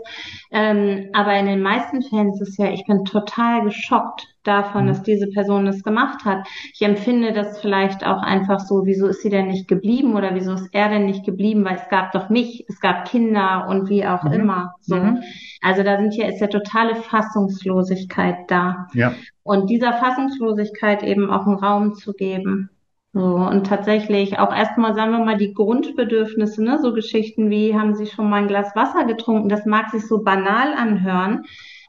Ähm, 0.51 1.09
aber 1.13 1.37
in 1.37 1.47
den 1.47 1.61
meisten 1.61 2.01
Fällen 2.01 2.29
ist 2.29 2.41
es 2.41 2.57
ja, 2.57 2.71
ich 2.71 2.85
bin 2.85 3.05
total 3.05 3.63
geschockt 3.63 4.30
davon, 4.43 4.83
mhm. 4.83 4.87
dass 4.87 5.03
diese 5.03 5.27
Person 5.27 5.65
das 5.65 5.83
gemacht 5.83 6.25
hat. 6.25 6.47
Ich 6.73 6.81
empfinde 6.81 7.33
das 7.33 7.59
vielleicht 7.59 8.05
auch 8.05 8.21
einfach 8.21 8.59
so, 8.59 8.85
wieso 8.85 9.07
ist 9.07 9.21
sie 9.21 9.29
denn 9.29 9.47
nicht 9.47 9.67
geblieben 9.67 10.15
oder 10.15 10.33
wieso 10.33 10.53
ist 10.53 10.69
er 10.73 10.89
denn 10.89 11.05
nicht 11.05 11.25
geblieben, 11.25 11.63
weil 11.65 11.75
es 11.75 11.89
gab 11.89 12.11
doch 12.11 12.29
mich, 12.29 12.65
es 12.67 12.79
gab 12.79 13.07
Kinder 13.07 13.67
und 13.69 13.89
wie 13.89 14.05
auch 14.05 14.23
mhm. 14.23 14.33
immer. 14.33 14.73
So. 14.81 14.95
Mhm. 14.95 15.23
Also 15.61 15.83
da 15.83 15.97
sind 15.97 16.15
ja, 16.15 16.27
ist 16.27 16.41
ja 16.41 16.47
totale 16.47 16.95
Fassungslosigkeit 16.95 18.49
da. 18.49 18.87
Ja. 18.93 19.13
Und 19.43 19.69
dieser 19.69 19.93
Fassungslosigkeit 19.93 21.03
eben 21.03 21.29
auch 21.29 21.45
einen 21.45 21.55
Raum 21.55 21.93
zu 21.93 22.13
geben. 22.13 22.69
So, 23.13 23.35
und 23.35 23.67
tatsächlich 23.67 24.39
auch 24.39 24.55
erstmal, 24.55 24.95
sagen 24.95 25.11
wir 25.11 25.19
mal, 25.19 25.37
die 25.37 25.53
Grundbedürfnisse, 25.53 26.63
ne, 26.63 26.79
so 26.81 26.93
Geschichten 26.93 27.49
wie, 27.49 27.77
haben 27.77 27.93
Sie 27.93 28.05
schon 28.05 28.29
mal 28.29 28.37
ein 28.37 28.47
Glas 28.47 28.73
Wasser 28.73 29.03
getrunken? 29.03 29.49
Das 29.49 29.65
mag 29.65 29.89
sich 29.89 30.07
so 30.07 30.23
banal 30.23 30.73
anhören, 30.73 31.43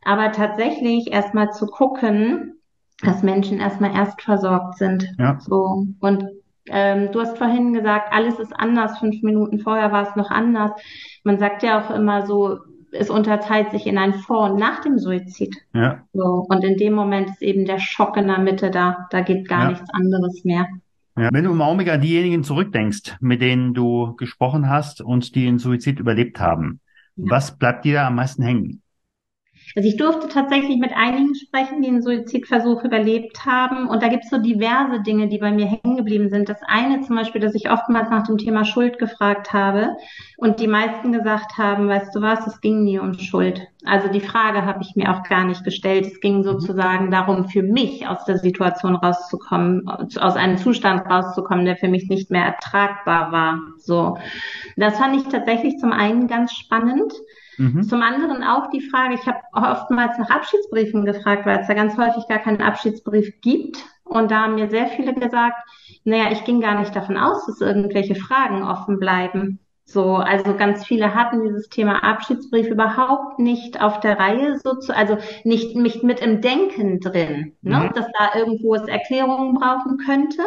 aber 0.05 0.33
tatsächlich 0.33 1.13
erstmal 1.13 1.53
zu 1.53 1.67
gucken, 1.67 2.61
dass 3.03 3.23
Menschen 3.23 3.59
erstmal 3.59 3.95
erst 3.95 4.23
versorgt 4.23 4.79
sind. 4.79 5.13
Ja. 5.19 5.39
So. 5.41 5.87
Und 6.01 6.25
ähm, 6.69 7.11
du 7.13 7.21
hast 7.21 7.39
vorhin 7.39 7.73
gesagt, 7.73 8.13
alles 8.13 8.39
ist 8.39 8.55
anders. 8.55 8.99
Fünf 8.99 9.23
Minuten 9.23 9.59
vorher 9.59 9.91
war 9.93 10.09
es 10.09 10.17
noch 10.17 10.31
anders. 10.31 10.73
Man 11.25 11.39
sagt 11.39 11.63
ja 11.63 11.81
auch 11.81 11.91
immer 11.91 12.27
so, 12.27 12.59
es 12.93 13.11
unterteilt 13.11 13.71
sich 13.71 13.87
in 13.87 13.99
ein 13.99 14.15
Vor- 14.15 14.51
und 14.51 14.59
nach 14.59 14.81
dem 14.83 14.99
Suizid. 14.99 15.57
Ja. 15.75 16.05
So. 16.13 16.47
Und 16.49 16.63
in 16.63 16.77
dem 16.77 16.93
Moment 16.93 17.31
ist 17.31 17.43
eben 17.43 17.65
der 17.65 17.79
Schock 17.79 18.17
in 18.17 18.29
der 18.29 18.39
Mitte 18.39 18.71
da. 18.71 19.09
Da 19.11 19.23
geht 19.23 19.49
gar 19.49 19.65
ja. 19.65 19.71
nichts 19.71 19.91
anderes 19.93 20.45
mehr. 20.45 20.67
Ja. 21.17 21.31
Wenn 21.33 21.45
du 21.45 21.51
im 21.51 21.61
Augenblick 21.61 21.91
an 21.91 22.01
diejenigen 22.01 22.45
zurückdenkst, 22.45 23.17
mit 23.21 23.43
denen 23.43 23.75
du 23.75 24.15
gesprochen 24.17 24.69
hast 24.69 25.03
und 25.03 25.35
die 25.35 25.47
einen 25.47 25.59
Suizid 25.59 25.99
überlebt 26.01 26.41
haben, 26.41 26.81
ja. 27.17 27.31
was 27.31 27.59
bleibt 27.59 27.85
dir 27.85 27.95
da 27.95 28.07
am 28.07 28.15
meisten 28.15 28.43
hängen? 28.43 28.83
Also 29.75 29.89
ich 29.89 29.97
durfte 29.97 30.29
tatsächlich 30.29 30.79
mit 30.79 30.93
einigen 30.95 31.35
sprechen, 31.35 31.83
die 31.83 31.89
einen 31.89 32.03
Suizidversuch 32.03 32.85
überlebt 32.85 33.47
haben. 33.47 33.89
Und 33.89 34.03
da 34.03 34.09
gibt 34.09 34.25
es 34.25 34.31
so 34.31 34.39
diverse 34.39 35.01
Dinge, 35.03 35.29
die 35.29 35.39
bei 35.39 35.51
mir 35.51 35.67
hängen 35.67 35.97
geblieben 35.97 36.29
sind. 36.29 36.49
Das 36.49 36.63
eine 36.67 37.01
zum 37.03 37.17
Beispiel, 37.17 37.41
dass 37.41 37.55
ich 37.55 37.71
oftmals 37.71 38.11
nach 38.11 38.27
dem 38.27 38.39
Thema 38.39 38.65
Schuld 38.65 38.99
gefragt 38.99 39.53
habe 39.53 39.97
und 40.37 40.61
die 40.61 40.69
meisten 40.69 41.13
gesagt 41.13 41.59
haben, 41.59 41.89
weißt 41.89 42.15
du 42.15 42.21
was, 42.21 42.47
es 42.47 42.61
ging 42.61 42.85
nie 42.85 42.99
um 42.99 43.15
Schuld. 43.15 43.67
Also 43.85 44.09
die 44.09 44.21
Frage 44.21 44.65
habe 44.65 44.83
ich 44.83 44.95
mir 44.95 45.11
auch 45.11 45.25
gar 45.25 45.45
nicht 45.45 45.65
gestellt. 45.65 46.07
Es 46.07 46.21
ging 46.21 46.45
sozusagen 46.45 47.11
darum, 47.11 47.49
für 47.49 47.63
mich 47.63 48.07
aus 48.07 48.25
der 48.25 48.39
Situation 48.39 48.95
rauszukommen, 48.95 49.89
aus 49.89 50.37
einem 50.37 50.57
Zustand 50.57 51.05
rauszukommen, 51.11 51.65
der 51.65 51.77
für 51.77 51.89
mich 51.89 52.09
nicht 52.09 52.31
mehr 52.31 52.45
ertragbar 52.45 53.33
war. 53.33 53.61
So. 53.79 54.19
Das 54.77 54.99
fand 54.99 55.17
ich 55.17 55.25
tatsächlich 55.25 55.79
zum 55.79 55.93
einen 55.93 56.29
ganz 56.29 56.53
spannend. 56.53 57.13
Mhm. 57.59 57.83
Zum 57.83 58.03
anderen 58.03 58.43
auch 58.43 58.71
die 58.71 58.81
Frage, 58.81 59.15
ich 59.15 59.27
habe 59.27 59.41
oftmals 59.53 60.19
nach 60.19 60.31
Abschiedsbriefen 60.31 61.05
gefragt, 61.05 61.47
weil 61.47 61.61
es 61.61 61.67
da 61.67 61.75
ganz 61.75 61.97
häufig 61.97 62.27
gar 62.29 62.39
keinen 62.39 62.63
Abschiedsbrief 62.63 63.41
gibt. 63.41 63.79
Und 64.05 64.31
da 64.31 64.43
haben 64.43 64.57
mir 64.57 64.69
sehr 64.69 64.89
viele 64.89 65.15
gesagt, 65.15 65.57
naja, 66.05 66.31
ich 66.33 66.45
ging 66.45 66.61
gar 66.61 66.79
nicht 66.79 66.95
davon 66.95 67.17
aus, 67.17 67.47
dass 67.47 67.61
irgendwelche 67.61 68.15
Fragen 68.15 68.63
offen 68.63 68.99
bleiben. 68.99 69.59
So, 69.85 70.17
also 70.17 70.57
ganz 70.57 70.87
viele 70.87 71.15
hatten 71.15 71.43
dieses 71.43 71.69
Thema 71.69 72.03
Abschiedsbrief 72.03 72.69
überhaupt 72.69 73.39
nicht 73.39 73.81
auf 73.81 74.01
der 74.01 74.19
Reihe, 74.19 74.59
so 74.59 74.75
zu, 74.77 74.97
also 74.97 75.19
nicht, 75.45 75.77
nicht 75.77 76.03
mit 76.03 76.21
im 76.21 76.41
Denken 76.41 77.01
drin, 77.01 77.57
ne, 77.63 77.79
mhm. 77.79 77.95
dass 77.95 78.07
da 78.19 78.39
irgendwo 78.39 78.75
es 78.75 78.87
Erklärungen 78.89 79.55
brauchen 79.55 79.99
könnte. 79.99 80.43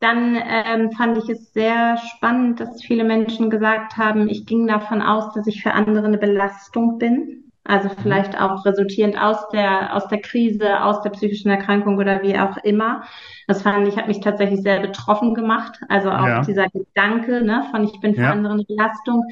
Dann 0.00 0.36
ähm, 0.36 0.92
fand 0.92 1.16
ich 1.16 1.28
es 1.28 1.52
sehr 1.52 1.96
spannend, 1.96 2.60
dass 2.60 2.82
viele 2.82 3.04
Menschen 3.04 3.48
gesagt 3.48 3.96
haben, 3.96 4.28
ich 4.28 4.44
ging 4.44 4.66
davon 4.66 5.00
aus, 5.00 5.32
dass 5.32 5.46
ich 5.46 5.62
für 5.62 5.72
andere 5.72 6.06
eine 6.06 6.18
Belastung 6.18 6.98
bin. 6.98 7.46
Also 7.68 7.88
mhm. 7.88 7.94
vielleicht 8.02 8.40
auch 8.40 8.64
resultierend 8.64 9.20
aus 9.20 9.48
der, 9.48 9.94
aus 9.96 10.06
der 10.08 10.20
Krise, 10.20 10.82
aus 10.82 11.02
der 11.02 11.10
psychischen 11.10 11.50
Erkrankung 11.50 11.98
oder 11.98 12.22
wie 12.22 12.38
auch 12.38 12.56
immer. 12.58 13.02
Das 13.48 13.62
fand 13.62 13.88
ich, 13.88 13.96
hat 13.96 14.06
mich 14.06 14.20
tatsächlich 14.20 14.62
sehr 14.62 14.80
betroffen 14.80 15.34
gemacht. 15.34 15.80
Also 15.88 16.10
auch 16.10 16.26
ja. 16.26 16.42
dieser 16.42 16.68
Gedanke, 16.68 17.42
ne, 17.42 17.64
von 17.70 17.84
ich 17.84 17.98
bin 18.00 18.14
für 18.14 18.22
ja. 18.22 18.32
andere 18.32 18.54
eine 18.54 18.64
Belastung. 18.64 19.24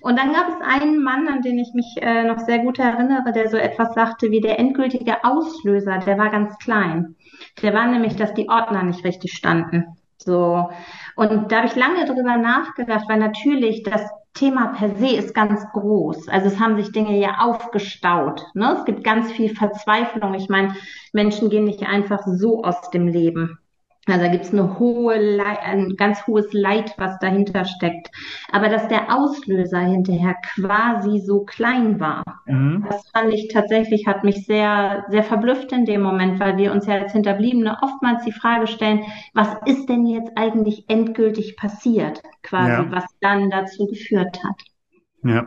Und 0.00 0.18
dann 0.18 0.32
gab 0.32 0.48
es 0.48 0.66
einen 0.66 1.02
Mann, 1.02 1.28
an 1.28 1.42
den 1.42 1.58
ich 1.58 1.72
mich 1.74 1.96
äh, 2.00 2.24
noch 2.24 2.38
sehr 2.38 2.60
gut 2.60 2.78
erinnere, 2.78 3.32
der 3.34 3.48
so 3.48 3.56
etwas 3.56 3.92
sagte 3.94 4.30
wie 4.30 4.40
der 4.40 4.58
endgültige 4.58 5.24
Auslöser, 5.24 5.98
der 5.98 6.16
war 6.16 6.30
ganz 6.30 6.56
klein. 6.58 7.16
Der 7.60 7.74
war 7.74 7.86
nämlich, 7.86 8.16
dass 8.16 8.32
die 8.34 8.48
Ordner 8.48 8.82
nicht 8.84 9.04
richtig 9.04 9.32
standen. 9.32 9.84
So. 10.24 10.70
Und 11.16 11.52
da 11.52 11.58
habe 11.58 11.66
ich 11.66 11.76
lange 11.76 12.04
drüber 12.04 12.36
nachgedacht, 12.36 13.04
weil 13.08 13.18
natürlich 13.18 13.82
das 13.82 14.02
Thema 14.34 14.68
per 14.68 14.96
se 14.96 15.16
ist 15.16 15.34
ganz 15.34 15.64
groß. 15.72 16.28
Also 16.28 16.48
es 16.48 16.58
haben 16.58 16.76
sich 16.76 16.92
Dinge 16.92 17.18
ja 17.18 17.38
aufgestaut. 17.40 18.42
Ne? 18.54 18.76
Es 18.78 18.84
gibt 18.84 19.04
ganz 19.04 19.30
viel 19.32 19.54
Verzweiflung. 19.54 20.34
Ich 20.34 20.48
meine, 20.48 20.74
Menschen 21.12 21.50
gehen 21.50 21.64
nicht 21.64 21.86
einfach 21.86 22.22
so 22.26 22.62
aus 22.62 22.90
dem 22.90 23.08
Leben. 23.08 23.58
Also 24.06 24.20
da 24.22 24.28
gibt 24.32 24.44
es 24.44 24.52
eine 24.52 24.80
hohe, 24.80 25.14
ein 25.14 25.94
ganz 25.96 26.26
hohes 26.26 26.52
Leid, 26.52 26.94
was 26.98 27.20
dahinter 27.20 27.64
steckt. 27.64 28.10
Aber 28.50 28.68
dass 28.68 28.88
der 28.88 29.16
Auslöser 29.16 29.78
hinterher 29.78 30.34
quasi 30.54 31.20
so 31.20 31.44
klein 31.44 32.00
war, 32.00 32.24
mhm. 32.46 32.84
das 32.90 33.08
fand 33.10 33.32
ich 33.32 33.48
tatsächlich, 33.52 34.08
hat 34.08 34.24
mich 34.24 34.44
sehr, 34.44 35.04
sehr 35.08 35.22
verblüfft 35.22 35.70
in 35.70 35.84
dem 35.84 36.02
Moment, 36.02 36.40
weil 36.40 36.56
wir 36.56 36.72
uns 36.72 36.86
ja 36.86 36.94
als 36.94 37.12
Hinterbliebene 37.12 37.78
oftmals 37.80 38.24
die 38.24 38.32
Frage 38.32 38.66
stellen, 38.66 39.02
was 39.34 39.56
ist 39.66 39.88
denn 39.88 40.04
jetzt 40.06 40.32
eigentlich 40.34 40.86
endgültig 40.88 41.56
passiert, 41.56 42.22
quasi, 42.42 42.82
ja. 42.82 42.90
was 42.90 43.04
dann 43.20 43.50
dazu 43.50 43.86
geführt 43.86 44.42
hat. 44.42 44.62
Ja. 45.22 45.46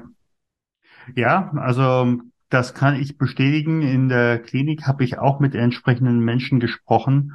Ja, 1.13 1.51
also 1.57 2.19
das 2.49 2.73
kann 2.73 2.95
ich 2.95 3.17
bestätigen. 3.17 3.81
In 3.81 4.07
der 4.07 4.39
Klinik 4.39 4.87
habe 4.87 5.03
ich 5.03 5.19
auch 5.19 5.39
mit 5.39 5.55
entsprechenden 5.55 6.19
Menschen 6.19 6.59
gesprochen, 6.59 7.33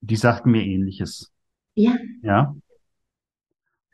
die 0.00 0.16
sagten 0.16 0.50
mir 0.50 0.64
Ähnliches. 0.64 1.30
Ja. 1.74 1.92
Ja. 2.22 2.54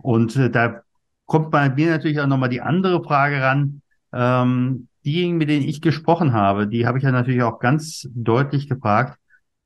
Und 0.02 0.36
äh, 0.36 0.50
da 0.50 0.82
kommt 1.26 1.50
bei 1.50 1.68
mir 1.68 1.90
natürlich 1.90 2.20
auch 2.20 2.26
nochmal 2.26 2.48
die 2.48 2.60
andere 2.60 3.02
Frage 3.02 3.40
ran. 3.40 3.82
Ähm, 4.12 4.88
diejenigen, 5.04 5.38
mit 5.38 5.48
denen 5.48 5.66
ich 5.66 5.80
gesprochen 5.80 6.32
habe, 6.32 6.68
die 6.68 6.86
habe 6.86 6.98
ich 6.98 7.04
ja 7.04 7.12
natürlich 7.12 7.42
auch 7.42 7.58
ganz 7.58 8.08
deutlich 8.14 8.68
gefragt. 8.68 9.18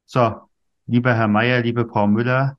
So, 0.07 0.37
lieber 0.87 1.14
Herr 1.14 1.29
Meier, 1.29 1.62
liebe 1.62 1.87
Frau 1.87 2.07
Müller, 2.07 2.57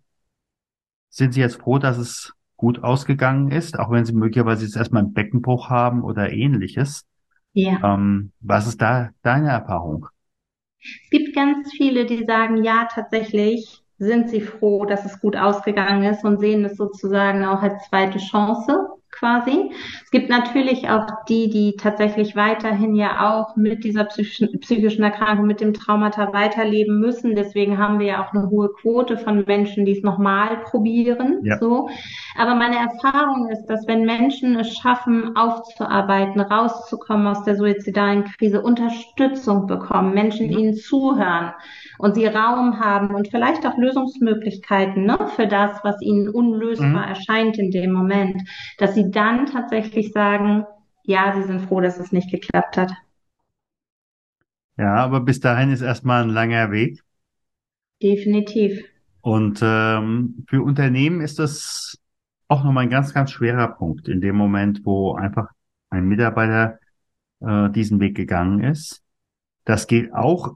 sind 1.10 1.34
Sie 1.34 1.42
jetzt 1.42 1.58
froh, 1.58 1.78
dass 1.78 1.98
es 1.98 2.34
gut 2.56 2.84
ausgegangen 2.84 3.52
ist, 3.52 3.78
auch 3.80 3.92
wenn 3.92 4.06
Sie 4.06 4.14
möglicherweise 4.14 4.64
jetzt 4.64 4.78
erstmal 4.78 5.04
einen 5.04 5.14
Beckenbruch 5.14 5.70
haben 5.70 6.04
oder 6.04 6.32
ähnliches? 6.32 7.06
Ja. 7.54 7.96
Ähm, 7.96 8.32
was 8.40 8.68
ist 8.68 8.82
da 8.82 9.10
deine 9.24 9.50
Erfahrung? 9.50 10.08
Es 10.82 11.10
gibt 11.10 11.36
ganz 11.36 11.72
viele, 11.72 12.06
die 12.06 12.24
sagen, 12.26 12.64
ja, 12.64 12.88
tatsächlich 12.92 13.82
sind 13.98 14.30
sie 14.30 14.42
froh, 14.42 14.86
dass 14.86 15.06
es 15.06 15.20
gut 15.20 15.36
ausgegangen 15.36 16.04
ist 16.04 16.24
und 16.24 16.40
sehen 16.40 16.66
es 16.66 16.76
sozusagen 16.78 17.46
auch 17.46 17.62
als 17.62 17.88
zweite 17.88 18.18
Chance 18.18 19.01
quasi. 19.12 19.72
Es 20.04 20.12
gibt 20.12 20.30
natürlich 20.30 20.90
auch 20.90 21.06
die, 21.28 21.50
die 21.50 21.76
tatsächlich 21.76 22.36
weiterhin 22.36 22.96
ja 22.96 23.30
auch 23.30 23.56
mit 23.56 23.84
dieser 23.84 24.06
psychischen, 24.06 24.60
psychischen 24.60 25.04
Erkrankung, 25.04 25.46
mit 25.46 25.62
dem 25.62 25.74
Traumata 25.74 26.34
weiterleben 26.34 27.00
müssen. 27.00 27.36
Deswegen 27.36 27.78
haben 27.78 28.00
wir 28.00 28.08
ja 28.08 28.26
auch 28.26 28.34
eine 28.34 28.50
hohe 28.50 28.70
Quote 28.82 29.18
von 29.18 29.44
Menschen, 29.46 29.86
die 29.86 29.98
es 29.98 30.04
nochmal 30.04 30.58
probieren. 30.64 31.42
Ja. 31.44 31.58
So. 31.60 31.90
Aber 32.38 32.56
meine 32.56 32.78
Erfahrung 32.78 33.50
ist, 33.50 33.66
dass 33.66 33.88
wenn 33.88 34.06
Menschen 34.06 34.60
es 34.60 34.74
schaffen, 34.78 35.36
aufzuarbeiten, 35.36 36.42
rauszukommen 36.42 37.28
aus 37.28 37.44
der 37.44 37.56
suizidalen 37.56 38.26
Krise, 38.26 38.62
Unterstützung 38.62 39.68
bekommen, 39.68 40.14
Menschen 40.14 40.48
mhm. 40.48 40.58
ihnen 40.58 40.74
zuhören 40.74 41.54
und 42.00 42.16
sie 42.16 42.26
Raum 42.26 42.80
haben 42.80 43.14
und 43.14 43.28
vielleicht 43.30 43.66
auch 43.66 43.78
Lösungsmöglichkeiten 43.78 45.06
ne, 45.06 45.18
für 45.36 45.48
das, 45.48 45.80
was 45.84 46.02
ihnen 46.02 46.30
unlösbar 46.30 46.88
mhm. 46.88 47.10
erscheint 47.10 47.58
in 47.58 47.72
dem 47.72 47.92
Moment, 47.92 48.42
dass 48.78 48.96
sie 48.96 49.01
dann 49.10 49.46
tatsächlich 49.48 50.12
sagen, 50.12 50.66
ja, 51.04 51.34
sie 51.36 51.44
sind 51.44 51.62
froh, 51.62 51.82
dass 51.82 52.00
es 52.00 52.12
nicht 52.12 52.30
geklappt 52.30 52.78
hat. 52.78 52.92
Ja, 54.78 54.96
aber 54.96 55.22
bis 55.22 55.40
dahin 55.40 55.72
ist 55.72 55.82
erstmal 55.82 56.24
ein 56.24 56.30
langer 56.30 56.72
Weg. 56.72 57.04
Definitiv. 58.02 58.84
Und 59.22 59.60
ähm, 59.62 60.46
für 60.48 60.62
Unternehmen 60.62 61.22
ist 61.22 61.38
das 61.40 62.00
auch 62.48 62.64
nochmal 62.64 62.84
ein 62.84 62.90
ganz, 62.90 63.14
ganz 63.14 63.32
schwerer 63.32 63.68
Punkt 63.68 64.08
in 64.08 64.22
dem 64.22 64.36
Moment, 64.36 64.82
wo 64.84 65.14
einfach 65.14 65.48
ein 65.90 66.08
Mitarbeiter 66.08 66.80
äh, 67.40 67.70
diesen 67.70 68.00
Weg 68.00 68.16
gegangen 68.16 68.64
ist. 68.64 69.02
Das 69.66 69.88
geht 69.88 70.14
auch 70.14 70.56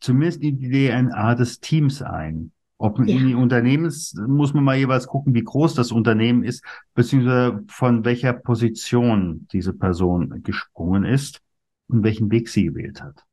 zumindest 0.00 0.42
in 0.42 0.58
die 0.58 0.88
DNA 0.88 1.34
des 1.36 1.60
Teams 1.60 2.02
ein. 2.02 2.52
Ob 2.82 2.98
ja. 2.98 3.16
in 3.16 3.28
die 3.28 3.34
Unternehmens 3.36 4.12
muss 4.26 4.54
man 4.54 4.64
mal 4.64 4.76
jeweils 4.76 5.06
gucken, 5.06 5.34
wie 5.34 5.44
groß 5.44 5.74
das 5.74 5.92
Unternehmen 5.92 6.42
ist, 6.42 6.64
beziehungsweise 6.96 7.62
von 7.68 8.04
welcher 8.04 8.32
Position 8.32 9.46
diese 9.52 9.72
Person 9.72 10.42
gesprungen 10.42 11.04
ist 11.04 11.40
und 11.86 12.02
welchen 12.02 12.32
Weg 12.32 12.48
sie 12.48 12.64
gewählt 12.64 13.00
hat. 13.00 13.24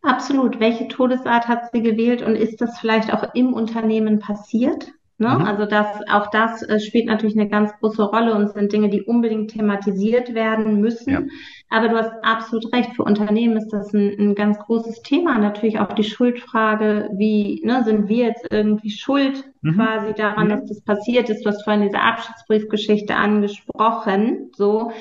Absolut. 0.00 0.58
Welche 0.58 0.88
Todesart 0.88 1.48
hat 1.48 1.70
sie 1.70 1.82
gewählt 1.82 2.22
und 2.22 2.34
ist 2.34 2.62
das 2.62 2.78
vielleicht 2.78 3.12
auch 3.12 3.34
im 3.34 3.52
Unternehmen 3.52 4.20
passiert? 4.20 4.90
Ne? 5.20 5.28
Mhm. 5.28 5.44
Also 5.44 5.66
das, 5.66 5.86
auch 6.08 6.30
das 6.30 6.62
äh, 6.62 6.78
spielt 6.78 7.06
natürlich 7.06 7.36
eine 7.36 7.48
ganz 7.48 7.72
große 7.80 8.04
Rolle 8.04 8.36
und 8.36 8.52
sind 8.52 8.72
Dinge, 8.72 8.88
die 8.88 9.02
unbedingt 9.02 9.50
thematisiert 9.50 10.32
werden 10.32 10.80
müssen. 10.80 11.12
Ja. 11.12 11.22
Aber 11.68 11.88
du 11.88 11.96
hast 11.96 12.12
absolut 12.22 12.72
recht. 12.72 12.94
Für 12.94 13.02
Unternehmen 13.02 13.56
ist 13.56 13.70
das 13.70 13.92
ein, 13.92 14.14
ein 14.16 14.34
ganz 14.36 14.58
großes 14.60 15.02
Thema. 15.02 15.36
Natürlich 15.38 15.80
auch 15.80 15.92
die 15.92 16.04
Schuldfrage, 16.04 17.10
wie 17.16 17.60
ne, 17.64 17.82
sind 17.82 18.08
wir 18.08 18.26
jetzt 18.26 18.46
irgendwie 18.48 18.90
schuld 18.90 19.44
mhm. 19.62 19.74
quasi 19.74 20.14
daran, 20.14 20.46
mhm. 20.46 20.50
dass 20.50 20.66
das 20.66 20.82
passiert 20.82 21.28
ist? 21.30 21.44
Du 21.44 21.48
hast 21.48 21.64
vorhin 21.64 21.82
diese 21.82 22.00
Abschiedsbriefgeschichte 22.00 23.16
angesprochen. 23.16 24.52
So 24.54 24.92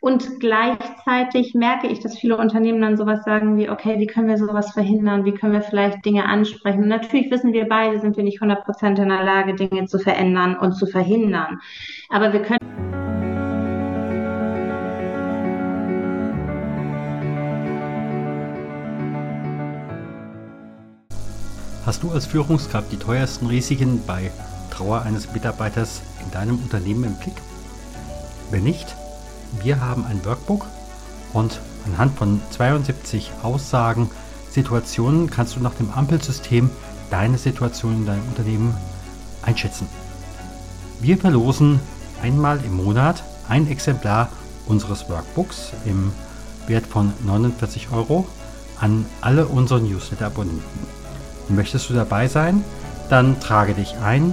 und 0.00 0.40
gleichzeitig 0.40 1.54
merke 1.54 1.86
ich, 1.86 2.00
dass 2.00 2.18
viele 2.18 2.38
Unternehmen 2.38 2.80
dann 2.80 2.96
sowas 2.96 3.22
sagen 3.24 3.58
wie, 3.58 3.68
okay, 3.68 3.98
wie 3.98 4.06
können 4.06 4.28
wir 4.28 4.38
sowas 4.38 4.72
verhindern? 4.72 5.26
Wie 5.26 5.32
können 5.32 5.52
wir 5.52 5.60
vielleicht 5.60 6.04
Dinge 6.06 6.24
ansprechen? 6.24 6.82
Und 6.82 6.88
natürlich 6.88 7.30
wissen 7.30 7.52
wir 7.52 7.68
beide, 7.68 8.00
sind 8.00 8.16
wir 8.16 8.24
nicht 8.24 8.40
100 8.40 8.64
Prozent 8.64 8.98
in 8.98 9.10
der 9.10 9.22
Lage, 9.22 9.54
Dinge 9.54 9.86
zu 9.86 9.98
verändern 9.98 10.56
und 10.56 10.72
zu 10.72 10.86
verhindern. 10.86 11.60
Aber 12.08 12.32
wir 12.32 12.40
können 12.40 12.58
Hast 21.84 22.02
du 22.02 22.10
als 22.10 22.24
Führungskraft 22.24 22.92
die 22.92 22.98
teuersten 22.98 23.46
Risiken 23.46 24.00
bei 24.06 24.30
Trauer 24.70 25.02
eines 25.02 25.32
Mitarbeiters 25.32 26.02
in 26.24 26.30
deinem 26.30 26.56
Unternehmen 26.62 27.04
im 27.04 27.14
Blick? 27.16 27.34
Wenn 28.50 28.62
nicht, 28.62 28.94
wir 29.62 29.80
haben 29.80 30.04
ein 30.04 30.24
Workbook 30.24 30.66
und 31.32 31.60
anhand 31.86 32.18
von 32.18 32.40
72 32.50 33.30
Aussagen, 33.42 34.10
Situationen 34.50 35.30
kannst 35.30 35.56
du 35.56 35.60
nach 35.60 35.74
dem 35.74 35.90
Ampelsystem 35.90 36.70
deine 37.10 37.38
Situation 37.38 37.96
in 37.96 38.06
deinem 38.06 38.28
Unternehmen 38.28 38.76
einschätzen. 39.42 39.88
Wir 41.00 41.18
verlosen 41.18 41.80
einmal 42.22 42.64
im 42.64 42.76
Monat 42.76 43.24
ein 43.48 43.66
Exemplar 43.68 44.28
unseres 44.66 45.08
Workbooks 45.08 45.72
im 45.84 46.12
Wert 46.66 46.86
von 46.86 47.12
49 47.24 47.88
Euro 47.92 48.26
an 48.80 49.06
alle 49.20 49.46
unsere 49.46 49.80
Newsletter-Abonnenten. 49.80 50.86
Möchtest 51.48 51.90
du 51.90 51.94
dabei 51.94 52.28
sein? 52.28 52.64
Dann 53.08 53.40
trage 53.40 53.74
dich 53.74 53.96
ein 53.98 54.32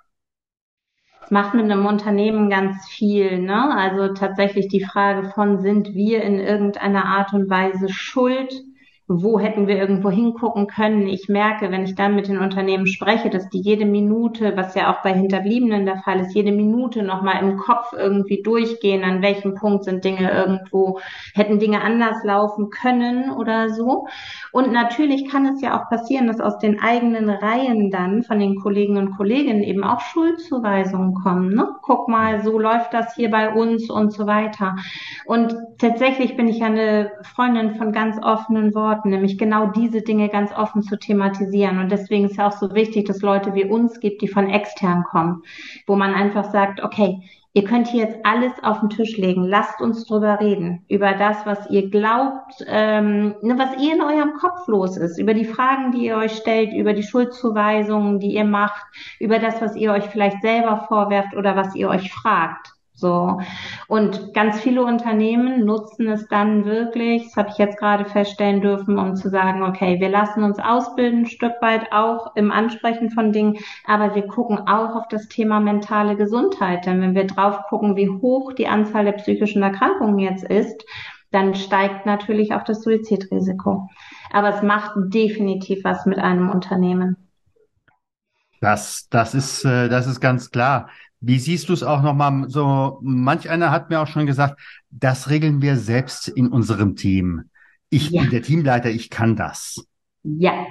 Es 1.25 1.31
macht 1.31 1.55
mit 1.55 1.65
einem 1.65 1.87
Unternehmen 1.87 2.51
ganz 2.51 2.89
viel, 2.89 3.39
ne? 3.39 3.77
Also 3.77 4.13
tatsächlich 4.13 4.67
die 4.69 4.85
Frage 4.85 5.31
von, 5.31 5.61
sind 5.61 5.95
wir 5.95 6.23
in 6.23 6.41
irgendeiner 6.41 7.05
Art 7.05 7.33
und 7.33 7.49
Weise 7.49 7.89
schuld 7.89 8.53
wo 9.21 9.39
hätten 9.39 9.67
wir 9.67 9.77
irgendwo 9.77 10.11
hingucken 10.11 10.67
können. 10.67 11.09
Ich 11.09 11.29
merke, 11.29 11.71
wenn 11.71 11.85
ich 11.85 11.95
dann 11.95 12.15
mit 12.15 12.29
den 12.29 12.39
Unternehmen 12.39 12.87
spreche, 12.87 13.31
dass 13.31 13.49
die 13.49 13.61
jede 13.61 13.85
Minute, 13.85 14.57
was 14.57 14.75
ja 14.75 14.93
auch 14.93 15.03
bei 15.03 15.13
Hinterbliebenen 15.13 15.85
der 15.85 15.99
Fall 15.99 16.21
ist, 16.21 16.35
jede 16.35 16.53
Minute 16.53 17.03
nochmal 17.03 17.43
im 17.43 17.57
Kopf 17.57 17.93
irgendwie 17.93 18.43
durchgehen, 18.43 19.05
an 19.05 19.23
welchem 19.23 19.55
Punkt 19.55 19.85
sind 19.85 20.05
Dinge 20.05 20.31
irgendwo, 20.31 21.01
hätten 21.35 21.59
Dinge 21.59 21.83
anders 21.83 22.23
laufen 22.25 22.71
können 22.71 23.31
oder 23.31 23.71
so. 23.71 24.07
Und 24.53 24.73
natürlich 24.73 25.29
kann 25.29 25.47
es 25.47 25.61
ja 25.61 25.79
auch 25.79 25.89
passieren, 25.89 26.27
dass 26.27 26.41
aus 26.41 26.59
den 26.59 26.81
eigenen 26.81 27.29
Reihen 27.29 27.91
dann 27.91 28.23
von 28.23 28.39
den 28.39 28.57
Kollegen 28.57 28.97
und 28.97 29.17
Kolleginnen 29.17 29.63
eben 29.63 29.85
auch 29.85 30.01
Schuldzuweisungen 30.01 31.15
kommen. 31.15 31.55
Ne? 31.55 31.69
Guck 31.83 32.09
mal, 32.09 32.43
so 32.43 32.59
läuft 32.59 32.95
das 32.95 33.15
hier 33.15 33.31
bei 33.31 33.51
uns 33.51 33.91
und 33.91 34.13
so 34.13 34.27
weiter. 34.27 34.77
Und 35.27 35.57
tatsächlich 35.79 36.37
bin 36.37 36.49
ich 36.49 36.63
eine 36.63 37.11
Freundin 37.23 37.75
von 37.77 37.93
ganz 37.93 38.19
offenen 38.23 38.75
Worten 38.75 39.02
Worten, 39.03 39.11
nämlich 39.11 39.39
genau 39.39 39.67
diese 39.67 40.03
Dinge 40.03 40.29
ganz 40.29 40.53
offen 40.53 40.83
zu 40.83 40.99
thematisieren. 40.99 41.79
Und 41.79 41.91
deswegen 41.91 42.27
ist 42.27 42.37
ja 42.37 42.49
auch 42.49 42.53
so 42.53 42.75
wichtig, 42.75 43.07
dass 43.07 43.21
Leute 43.21 43.55
wie 43.55 43.65
uns 43.65 44.01
gibt, 44.01 44.23
die 44.23 44.29
von 44.29 44.49
extern 44.49 45.05
kommen, 45.05 45.43
wo 45.87 45.97
man 45.97 46.15
einfach 46.15 46.51
sagt, 46.51 46.83
okay, 46.83 47.21
ihr 47.53 47.65
könnt 47.65 47.89
hier 47.89 48.05
jetzt 48.05 48.25
alles 48.25 48.53
auf 48.63 48.81
den 48.81 48.91
Tisch 48.91 49.17
legen, 49.19 49.45
lasst 49.45 49.81
uns 49.81 50.07
drüber 50.07 50.41
reden, 50.41 50.85
über 50.89 51.13
das, 51.13 51.45
was 51.45 51.69
ihr 51.69 51.91
glaubt, 51.91 52.65
ähm, 52.67 53.35
ne, 53.43 53.59
was 53.59 53.83
ihr 53.83 53.95
in 53.95 54.01
eurem 54.01 54.35
Kopf 54.35 54.67
los 54.69 54.97
ist, 54.97 55.19
über 55.19 55.35
die 55.35 55.45
Fragen, 55.45 55.93
die 55.93 56.07
ihr 56.07 56.17
euch 56.17 56.33
stellt, 56.37 56.73
über 56.73 56.95
die 56.95 57.03
Schuldzuweisungen, 57.03 58.21
die 58.21 58.35
ihr 58.35 58.45
macht, 58.45 58.85
über 59.19 59.39
das, 59.39 59.61
was 59.61 59.77
ihr 59.77 59.93
euch 59.93 60.05
vielleicht 60.05 60.41
selber 60.41 60.85
vorwerft 60.89 61.35
oder 61.35 61.57
was 61.57 61.75
ihr 61.75 61.89
euch 61.89 62.11
fragt. 62.13 62.72
So. 63.03 63.41
Und 63.89 64.33
ganz 64.33 64.61
viele 64.61 64.85
Unternehmen 64.85 65.65
nutzen 65.65 66.07
es 66.07 66.29
dann 66.29 66.65
wirklich, 66.65 67.25
das 67.25 67.37
habe 67.37 67.49
ich 67.51 67.59
jetzt 67.59 67.77
gerade 67.77 68.05
feststellen 68.05 68.61
dürfen, 68.61 68.97
um 68.97 69.17
zu 69.17 69.29
sagen, 69.29 69.65
okay, 69.65 69.99
wir 69.99 70.09
lassen 70.09 70.45
uns 70.45 70.61
ausbilden, 70.61 71.23
ein 71.23 71.27
Stück 71.27 71.55
weit 71.61 71.93
auch 71.93 72.37
im 72.37 72.53
Ansprechen 72.53 73.11
von 73.11 73.33
Dingen, 73.33 73.59
aber 73.89 74.15
wir 74.15 74.29
gucken 74.29 74.69
auch 74.69 74.95
auf 74.95 75.09
das 75.09 75.27
Thema 75.27 75.59
mentale 75.59 76.15
Gesundheit. 76.15 76.87
Denn 76.87 77.01
wenn 77.01 77.17
wir 77.17 77.27
drauf 77.27 77.65
gucken, 77.69 77.97
wie 77.97 78.09
hoch 78.09 78.53
die 78.53 78.69
Anzahl 78.69 79.05
der 79.05 79.13
psychischen 79.13 79.65
Erkrankungen 79.65 80.21
jetzt 80.21 80.45
ist, 80.45 80.85
dann 81.33 81.57
steigt 81.57 82.07
natürlich 82.07 82.55
auch 82.55 82.63
das 82.63 82.83
Suizidrisiko. 82.83 83.89
Aber 84.31 84.55
es 84.55 84.63
macht 84.63 84.93
definitiv 84.97 85.83
was 85.83 86.07
mit 86.07 86.21
einem 86.21 86.51
Unternehmen. 86.51 87.17
Das, 88.61 89.09
das 89.11 89.35
ist, 89.35 89.65
äh, 89.65 89.89
das 89.89 90.07
ist 90.07 90.21
ganz 90.21 90.53
klar. 90.53 90.89
Wie 91.25 91.39
siehst 91.39 91.69
du 91.69 91.73
es 91.73 91.85
auch 91.85 92.03
nochmal 92.03 92.49
so? 92.49 92.99
Manch 93.01 93.49
einer 93.49 93.71
hat 93.71 93.91
mir 93.91 94.01
auch 94.01 94.09
schon 94.09 94.27
gesagt, 94.27 94.61
das 94.91 95.31
regeln 95.31 95.63
wir 95.63 95.77
selbst 95.77 96.27
in 96.27 96.49
unserem 96.49 96.97
Team. 96.97 97.45
Ich 97.91 98.11
ja. 98.11 98.23
bin 98.23 98.31
der 98.31 98.43
Teamleiter, 98.43 98.91
ich 98.91 99.09
kann 99.09 99.37
das. 99.37 99.87
Ja. 100.25 100.67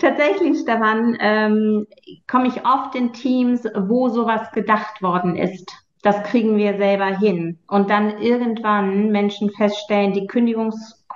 Tatsächlich, 0.00 0.58
Stefan, 0.58 1.16
ähm, 1.20 1.86
komme 2.26 2.48
ich 2.48 2.66
oft 2.66 2.96
in 2.96 3.12
Teams, 3.12 3.62
wo 3.76 4.08
sowas 4.08 4.50
gedacht 4.52 5.00
worden 5.00 5.36
ist. 5.36 5.72
Das 6.02 6.24
kriegen 6.24 6.56
wir 6.56 6.76
selber 6.76 7.16
hin. 7.16 7.60
Und 7.68 7.88
dann 7.88 8.18
irgendwann 8.18 9.10
Menschen 9.12 9.50
feststellen, 9.50 10.12
die 10.12 10.26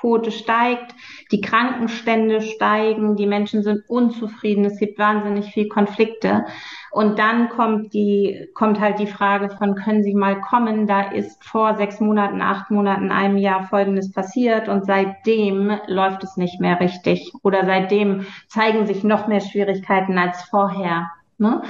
Kündigungsquote 0.00 0.30
steigt, 0.30 0.94
die 1.32 1.40
Krankenstände 1.40 2.40
steigen, 2.40 3.16
die 3.16 3.26
Menschen 3.26 3.62
sind 3.62 3.88
unzufrieden, 3.88 4.64
es 4.64 4.78
gibt 4.78 4.98
wahnsinnig 4.98 5.52
viel 5.52 5.68
Konflikte. 5.68 6.44
Und 6.90 7.18
dann 7.18 7.50
kommt 7.50 7.94
die, 7.94 8.48
kommt 8.54 8.80
halt 8.80 8.98
die 8.98 9.06
Frage 9.06 9.50
von, 9.50 9.76
können 9.76 10.02
Sie 10.02 10.14
mal 10.14 10.40
kommen? 10.40 10.86
Da 10.86 11.02
ist 11.02 11.44
vor 11.44 11.76
sechs 11.76 12.00
Monaten, 12.00 12.42
acht 12.42 12.70
Monaten, 12.70 13.12
einem 13.12 13.36
Jahr 13.36 13.64
Folgendes 13.64 14.10
passiert 14.12 14.68
und 14.68 14.84
seitdem 14.86 15.78
läuft 15.86 16.24
es 16.24 16.36
nicht 16.36 16.60
mehr 16.60 16.80
richtig 16.80 17.32
oder 17.42 17.64
seitdem 17.64 18.26
zeigen 18.48 18.86
sich 18.86 19.04
noch 19.04 19.28
mehr 19.28 19.40
Schwierigkeiten 19.40 20.18
als 20.18 20.42
vorher. 20.42 21.10
Ne? 21.38 21.62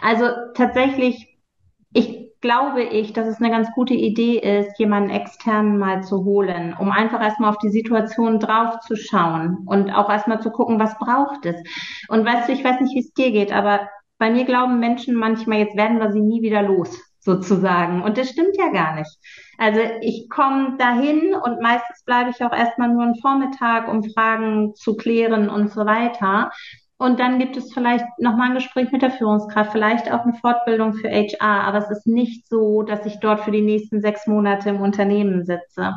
Also 0.00 0.26
tatsächlich, 0.54 1.36
ich 1.92 2.27
glaube 2.40 2.82
ich, 2.82 3.12
dass 3.12 3.26
es 3.26 3.38
eine 3.38 3.50
ganz 3.50 3.70
gute 3.72 3.94
Idee 3.94 4.38
ist, 4.38 4.78
jemanden 4.78 5.10
externen 5.10 5.78
mal 5.78 6.02
zu 6.02 6.24
holen, 6.24 6.74
um 6.78 6.90
einfach 6.90 7.20
erstmal 7.20 7.50
auf 7.50 7.58
die 7.58 7.70
Situation 7.70 8.38
draufzuschauen 8.38 9.64
und 9.66 9.90
auch 9.90 10.08
erstmal 10.08 10.40
zu 10.40 10.50
gucken, 10.50 10.78
was 10.78 10.96
braucht 10.98 11.46
es. 11.46 11.56
Und 12.08 12.24
weißt 12.24 12.48
du, 12.48 12.52
ich 12.52 12.64
weiß 12.64 12.80
nicht, 12.80 12.94
wie 12.94 13.00
es 13.00 13.12
dir 13.12 13.32
geht, 13.32 13.52
aber 13.52 13.88
bei 14.18 14.30
mir 14.30 14.44
glauben 14.44 14.80
Menschen 14.80 15.14
manchmal, 15.14 15.58
jetzt 15.58 15.76
werden 15.76 15.98
wir 15.98 16.12
sie 16.12 16.20
nie 16.20 16.42
wieder 16.42 16.62
los, 16.62 16.96
sozusagen. 17.20 18.02
Und 18.02 18.18
das 18.18 18.30
stimmt 18.30 18.56
ja 18.56 18.70
gar 18.70 18.94
nicht. 18.96 19.18
Also 19.58 19.80
ich 20.00 20.28
komme 20.28 20.76
dahin 20.78 21.34
und 21.34 21.60
meistens 21.60 22.04
bleibe 22.04 22.30
ich 22.30 22.44
auch 22.44 22.52
erstmal 22.52 22.88
nur 22.88 23.02
einen 23.02 23.20
Vormittag, 23.20 23.88
um 23.88 24.02
Fragen 24.02 24.74
zu 24.74 24.96
klären 24.96 25.48
und 25.48 25.70
so 25.70 25.84
weiter. 25.86 26.50
Und 27.00 27.20
dann 27.20 27.38
gibt 27.38 27.56
es 27.56 27.72
vielleicht 27.72 28.04
nochmal 28.18 28.48
ein 28.48 28.54
Gespräch 28.56 28.90
mit 28.90 29.02
der 29.02 29.12
Führungskraft, 29.12 29.70
vielleicht 29.70 30.12
auch 30.12 30.24
eine 30.24 30.34
Fortbildung 30.34 30.94
für 30.94 31.08
HR. 31.08 31.62
Aber 31.64 31.78
es 31.78 31.90
ist 31.90 32.08
nicht 32.08 32.48
so, 32.48 32.82
dass 32.82 33.06
ich 33.06 33.20
dort 33.20 33.40
für 33.40 33.52
die 33.52 33.62
nächsten 33.62 34.00
sechs 34.00 34.26
Monate 34.26 34.70
im 34.70 34.80
Unternehmen 34.80 35.44
sitze. 35.46 35.94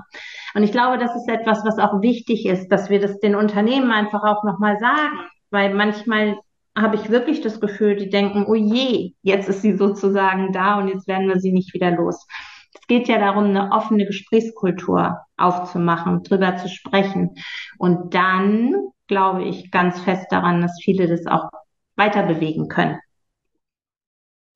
Und 0.54 0.62
ich 0.62 0.72
glaube, 0.72 1.00
das 1.00 1.16
ist 1.16 1.28
etwas, 1.28 1.66
was 1.66 1.80
auch 1.80 2.02
wichtig 2.04 2.46
ist, 2.46 2.68
dass 2.70 2.92
wir 2.92 3.00
das 3.00 3.20
den 3.20 3.36
Unternehmen 3.36 3.92
einfach 3.92 4.24
auch 4.24 4.44
nochmal 4.44 4.78
sagen. 4.78 5.18
Weil 5.50 5.74
manchmal 5.74 6.38
habe 6.78 6.96
ich 6.96 7.10
wirklich 7.10 7.42
das 7.42 7.60
Gefühl, 7.60 7.96
die 7.96 8.10
denken, 8.10 8.46
oh 8.48 8.56
je, 8.56 9.14
jetzt 9.24 9.50
ist 9.50 9.64
sie 9.64 9.76
sozusagen 9.76 10.54
da 10.54 10.78
und 10.78 10.88
jetzt 10.88 11.08
werden 11.08 11.28
wir 11.28 11.40
sie 11.40 11.52
nicht 11.52 11.74
wieder 11.74 11.90
los. 11.90 12.28
Es 12.74 12.86
geht 12.88 13.08
ja 13.08 13.18
darum, 13.18 13.46
eine 13.46 13.72
offene 13.72 14.06
Gesprächskultur 14.06 15.18
aufzumachen, 15.36 16.22
drüber 16.24 16.58
zu 16.58 16.70
sprechen. 16.70 17.32
Und 17.80 18.14
dann 18.14 18.76
glaube 19.12 19.44
ich 19.44 19.72
ganz 19.72 20.00
fest 20.00 20.28
daran, 20.30 20.62
dass 20.62 20.80
viele 20.82 21.06
das 21.06 21.28
auch 21.28 21.50
weiter 21.98 22.24
bewegen 22.24 22.70
können. 22.70 22.98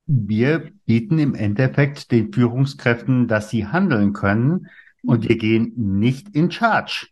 Wir 0.06 0.72
bieten 0.86 1.18
im 1.18 1.34
Endeffekt 1.34 2.10
den 2.10 2.32
Führungskräften, 2.32 3.28
dass 3.28 3.50
sie 3.50 3.66
handeln 3.66 4.14
können 4.14 4.68
und 5.02 5.28
wir 5.28 5.36
gehen 5.36 5.74
nicht 5.76 6.34
in 6.34 6.50
Charge. 6.50 7.08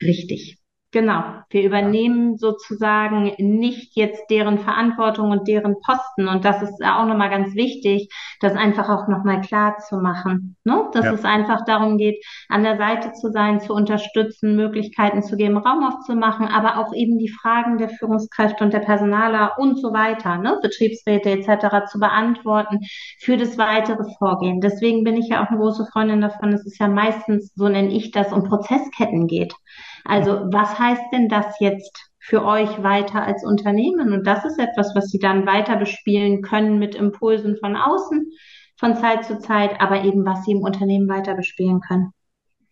Richtig. 0.00 0.59
Genau, 0.92 1.22
wir 1.50 1.62
übernehmen 1.62 2.36
sozusagen 2.36 3.32
nicht 3.38 3.94
jetzt 3.94 4.28
deren 4.28 4.58
Verantwortung 4.58 5.30
und 5.30 5.46
deren 5.46 5.76
Posten. 5.80 6.26
Und 6.26 6.44
das 6.44 6.62
ist 6.62 6.82
auch 6.84 7.06
nochmal 7.06 7.30
ganz 7.30 7.54
wichtig, 7.54 8.08
das 8.40 8.54
einfach 8.54 8.88
auch 8.88 9.06
nochmal 9.06 9.40
klar 9.40 9.78
zu 9.78 9.98
machen. 9.98 10.56
Ne? 10.64 10.90
Dass 10.92 11.04
ja. 11.04 11.12
es 11.12 11.24
einfach 11.24 11.64
darum 11.64 11.96
geht, 11.96 12.24
an 12.48 12.64
der 12.64 12.76
Seite 12.76 13.12
zu 13.12 13.30
sein, 13.30 13.60
zu 13.60 13.72
unterstützen, 13.72 14.56
Möglichkeiten 14.56 15.22
zu 15.22 15.36
geben, 15.36 15.58
Raum 15.58 15.84
aufzumachen, 15.84 16.48
aber 16.48 16.78
auch 16.78 16.92
eben 16.92 17.18
die 17.18 17.28
Fragen 17.28 17.78
der 17.78 17.90
Führungskräfte 17.90 18.64
und 18.64 18.72
der 18.72 18.80
Personaler 18.80 19.58
und 19.58 19.78
so 19.78 19.92
weiter, 19.92 20.38
ne? 20.38 20.58
Betriebsräte 20.60 21.30
etc. 21.30 21.86
zu 21.88 22.00
beantworten 22.00 22.80
für 23.20 23.36
das 23.36 23.56
weitere 23.58 24.02
Vorgehen. 24.18 24.60
Deswegen 24.60 25.04
bin 25.04 25.16
ich 25.16 25.28
ja 25.28 25.44
auch 25.44 25.50
eine 25.50 25.58
große 25.58 25.86
Freundin 25.92 26.20
davon, 26.20 26.50
dass 26.50 26.66
es 26.66 26.78
ja 26.78 26.88
meistens, 26.88 27.52
so 27.54 27.68
nenne 27.68 27.92
ich 27.92 28.10
das, 28.10 28.32
um 28.32 28.42
Prozessketten 28.42 29.28
geht. 29.28 29.54
Also 30.04 30.48
was 30.50 30.78
heißt 30.78 31.02
denn 31.12 31.28
das 31.28 31.46
jetzt 31.60 32.10
für 32.18 32.44
euch 32.44 32.82
weiter 32.82 33.22
als 33.24 33.44
Unternehmen? 33.44 34.12
Und 34.12 34.26
das 34.26 34.44
ist 34.44 34.58
etwas, 34.58 34.94
was 34.94 35.06
Sie 35.08 35.18
dann 35.18 35.46
weiter 35.46 35.76
bespielen 35.76 36.42
können 36.42 36.78
mit 36.78 36.94
Impulsen 36.94 37.56
von 37.56 37.76
außen, 37.76 38.30
von 38.78 38.96
Zeit 38.96 39.24
zu 39.24 39.38
Zeit, 39.38 39.80
aber 39.80 40.04
eben 40.04 40.24
was 40.24 40.44
Sie 40.44 40.52
im 40.52 40.62
Unternehmen 40.62 41.08
weiter 41.08 41.34
bespielen 41.34 41.80
können. 41.80 42.12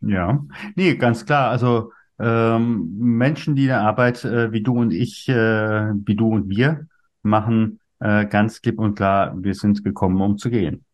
Ja, 0.01 0.45
nee, 0.77 0.95
ganz 0.95 1.27
klar. 1.27 1.51
Also 1.51 1.93
ähm, 2.19 2.97
Menschen, 2.99 3.57
die 3.57 3.71
eine 3.71 3.81
Arbeit 3.81 4.25
äh, 4.25 4.53
wie 4.53 4.63
du 4.63 4.79
und 4.79 4.93
ich, 4.93 5.29
äh, 5.29 5.35
wie 5.35 6.17
du 6.17 6.29
und 6.29 6.49
wir 6.49 6.87
machen, 7.23 7.81
äh, 8.01 8.27
ganz 8.27 8.63
klipp 8.63 8.79
und 8.79 8.95
klar, 8.95 9.35
wir 9.37 9.55
sind 9.55 9.85
gekommen, 9.85 10.21
um 10.21 10.39
zu 10.39 10.51
gehen. 10.51 10.85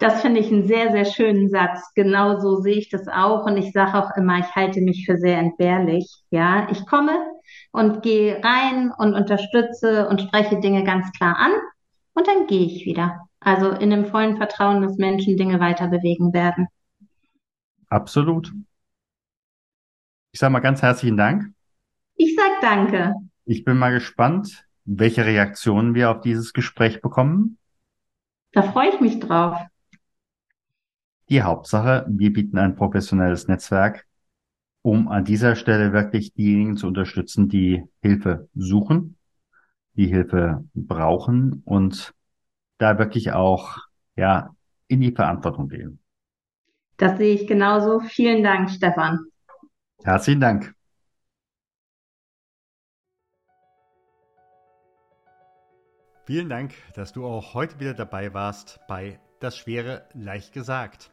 Das 0.00 0.22
finde 0.22 0.40
ich 0.40 0.50
einen 0.50 0.66
sehr, 0.66 0.92
sehr 0.92 1.04
schönen 1.04 1.50
Satz. 1.50 1.92
Genau 1.94 2.40
so 2.40 2.56
sehe 2.62 2.76
ich 2.76 2.88
das 2.88 3.06
auch. 3.06 3.44
Und 3.44 3.58
ich 3.58 3.72
sage 3.72 3.98
auch 3.98 4.16
immer, 4.16 4.38
ich 4.38 4.56
halte 4.56 4.80
mich 4.80 5.04
für 5.04 5.18
sehr 5.18 5.36
entbehrlich. 5.36 6.22
Ja, 6.30 6.66
ich 6.70 6.86
komme 6.86 7.12
und 7.70 8.02
gehe 8.02 8.42
rein 8.42 8.92
und 8.96 9.14
unterstütze 9.14 10.08
und 10.08 10.22
spreche 10.22 10.58
Dinge 10.58 10.84
ganz 10.84 11.12
klar 11.12 11.36
an. 11.36 11.52
Und 12.14 12.26
dann 12.26 12.46
gehe 12.46 12.64
ich 12.64 12.86
wieder. 12.86 13.20
Also 13.40 13.72
in 13.72 13.90
dem 13.90 14.06
vollen 14.06 14.38
Vertrauen, 14.38 14.80
dass 14.80 14.96
Menschen 14.96 15.36
Dinge 15.36 15.60
weiter 15.60 15.88
bewegen 15.88 16.32
werden. 16.32 16.68
Absolut. 17.90 18.54
Ich 20.32 20.40
sage 20.40 20.52
mal 20.52 20.60
ganz 20.60 20.80
herzlichen 20.80 21.18
Dank. 21.18 21.52
Ich 22.16 22.36
sage 22.36 22.54
danke. 22.62 23.14
Ich 23.44 23.64
bin 23.64 23.76
mal 23.76 23.92
gespannt, 23.92 24.64
welche 24.86 25.26
Reaktionen 25.26 25.94
wir 25.94 26.10
auf 26.10 26.22
dieses 26.22 26.54
Gespräch 26.54 27.02
bekommen. 27.02 27.58
Da 28.52 28.62
freue 28.62 28.88
ich 28.88 29.00
mich 29.00 29.20
drauf. 29.20 29.58
Die 31.30 31.42
Hauptsache, 31.42 32.06
wir 32.08 32.32
bieten 32.32 32.58
ein 32.58 32.74
professionelles 32.74 33.46
Netzwerk, 33.46 34.04
um 34.82 35.06
an 35.06 35.24
dieser 35.24 35.54
Stelle 35.54 35.92
wirklich 35.92 36.34
diejenigen 36.34 36.76
zu 36.76 36.88
unterstützen, 36.88 37.48
die 37.48 37.84
Hilfe 38.02 38.48
suchen, 38.56 39.16
die 39.94 40.08
Hilfe 40.08 40.64
brauchen 40.74 41.62
und 41.64 42.14
da 42.78 42.98
wirklich 42.98 43.30
auch, 43.30 43.76
ja, 44.16 44.50
in 44.88 45.00
die 45.02 45.12
Verantwortung 45.12 45.68
gehen. 45.68 46.00
Das 46.96 47.16
sehe 47.16 47.34
ich 47.34 47.46
genauso. 47.46 48.00
Vielen 48.00 48.42
Dank, 48.42 48.68
Stefan. 48.68 49.20
Herzlichen 50.02 50.40
Dank. 50.40 50.74
Vielen 56.24 56.48
Dank, 56.48 56.74
dass 56.94 57.12
du 57.12 57.24
auch 57.24 57.54
heute 57.54 57.78
wieder 57.78 57.94
dabei 57.94 58.34
warst 58.34 58.80
bei 58.88 59.20
Das 59.38 59.56
Schwere 59.56 60.08
leicht 60.12 60.52
gesagt. 60.52 61.12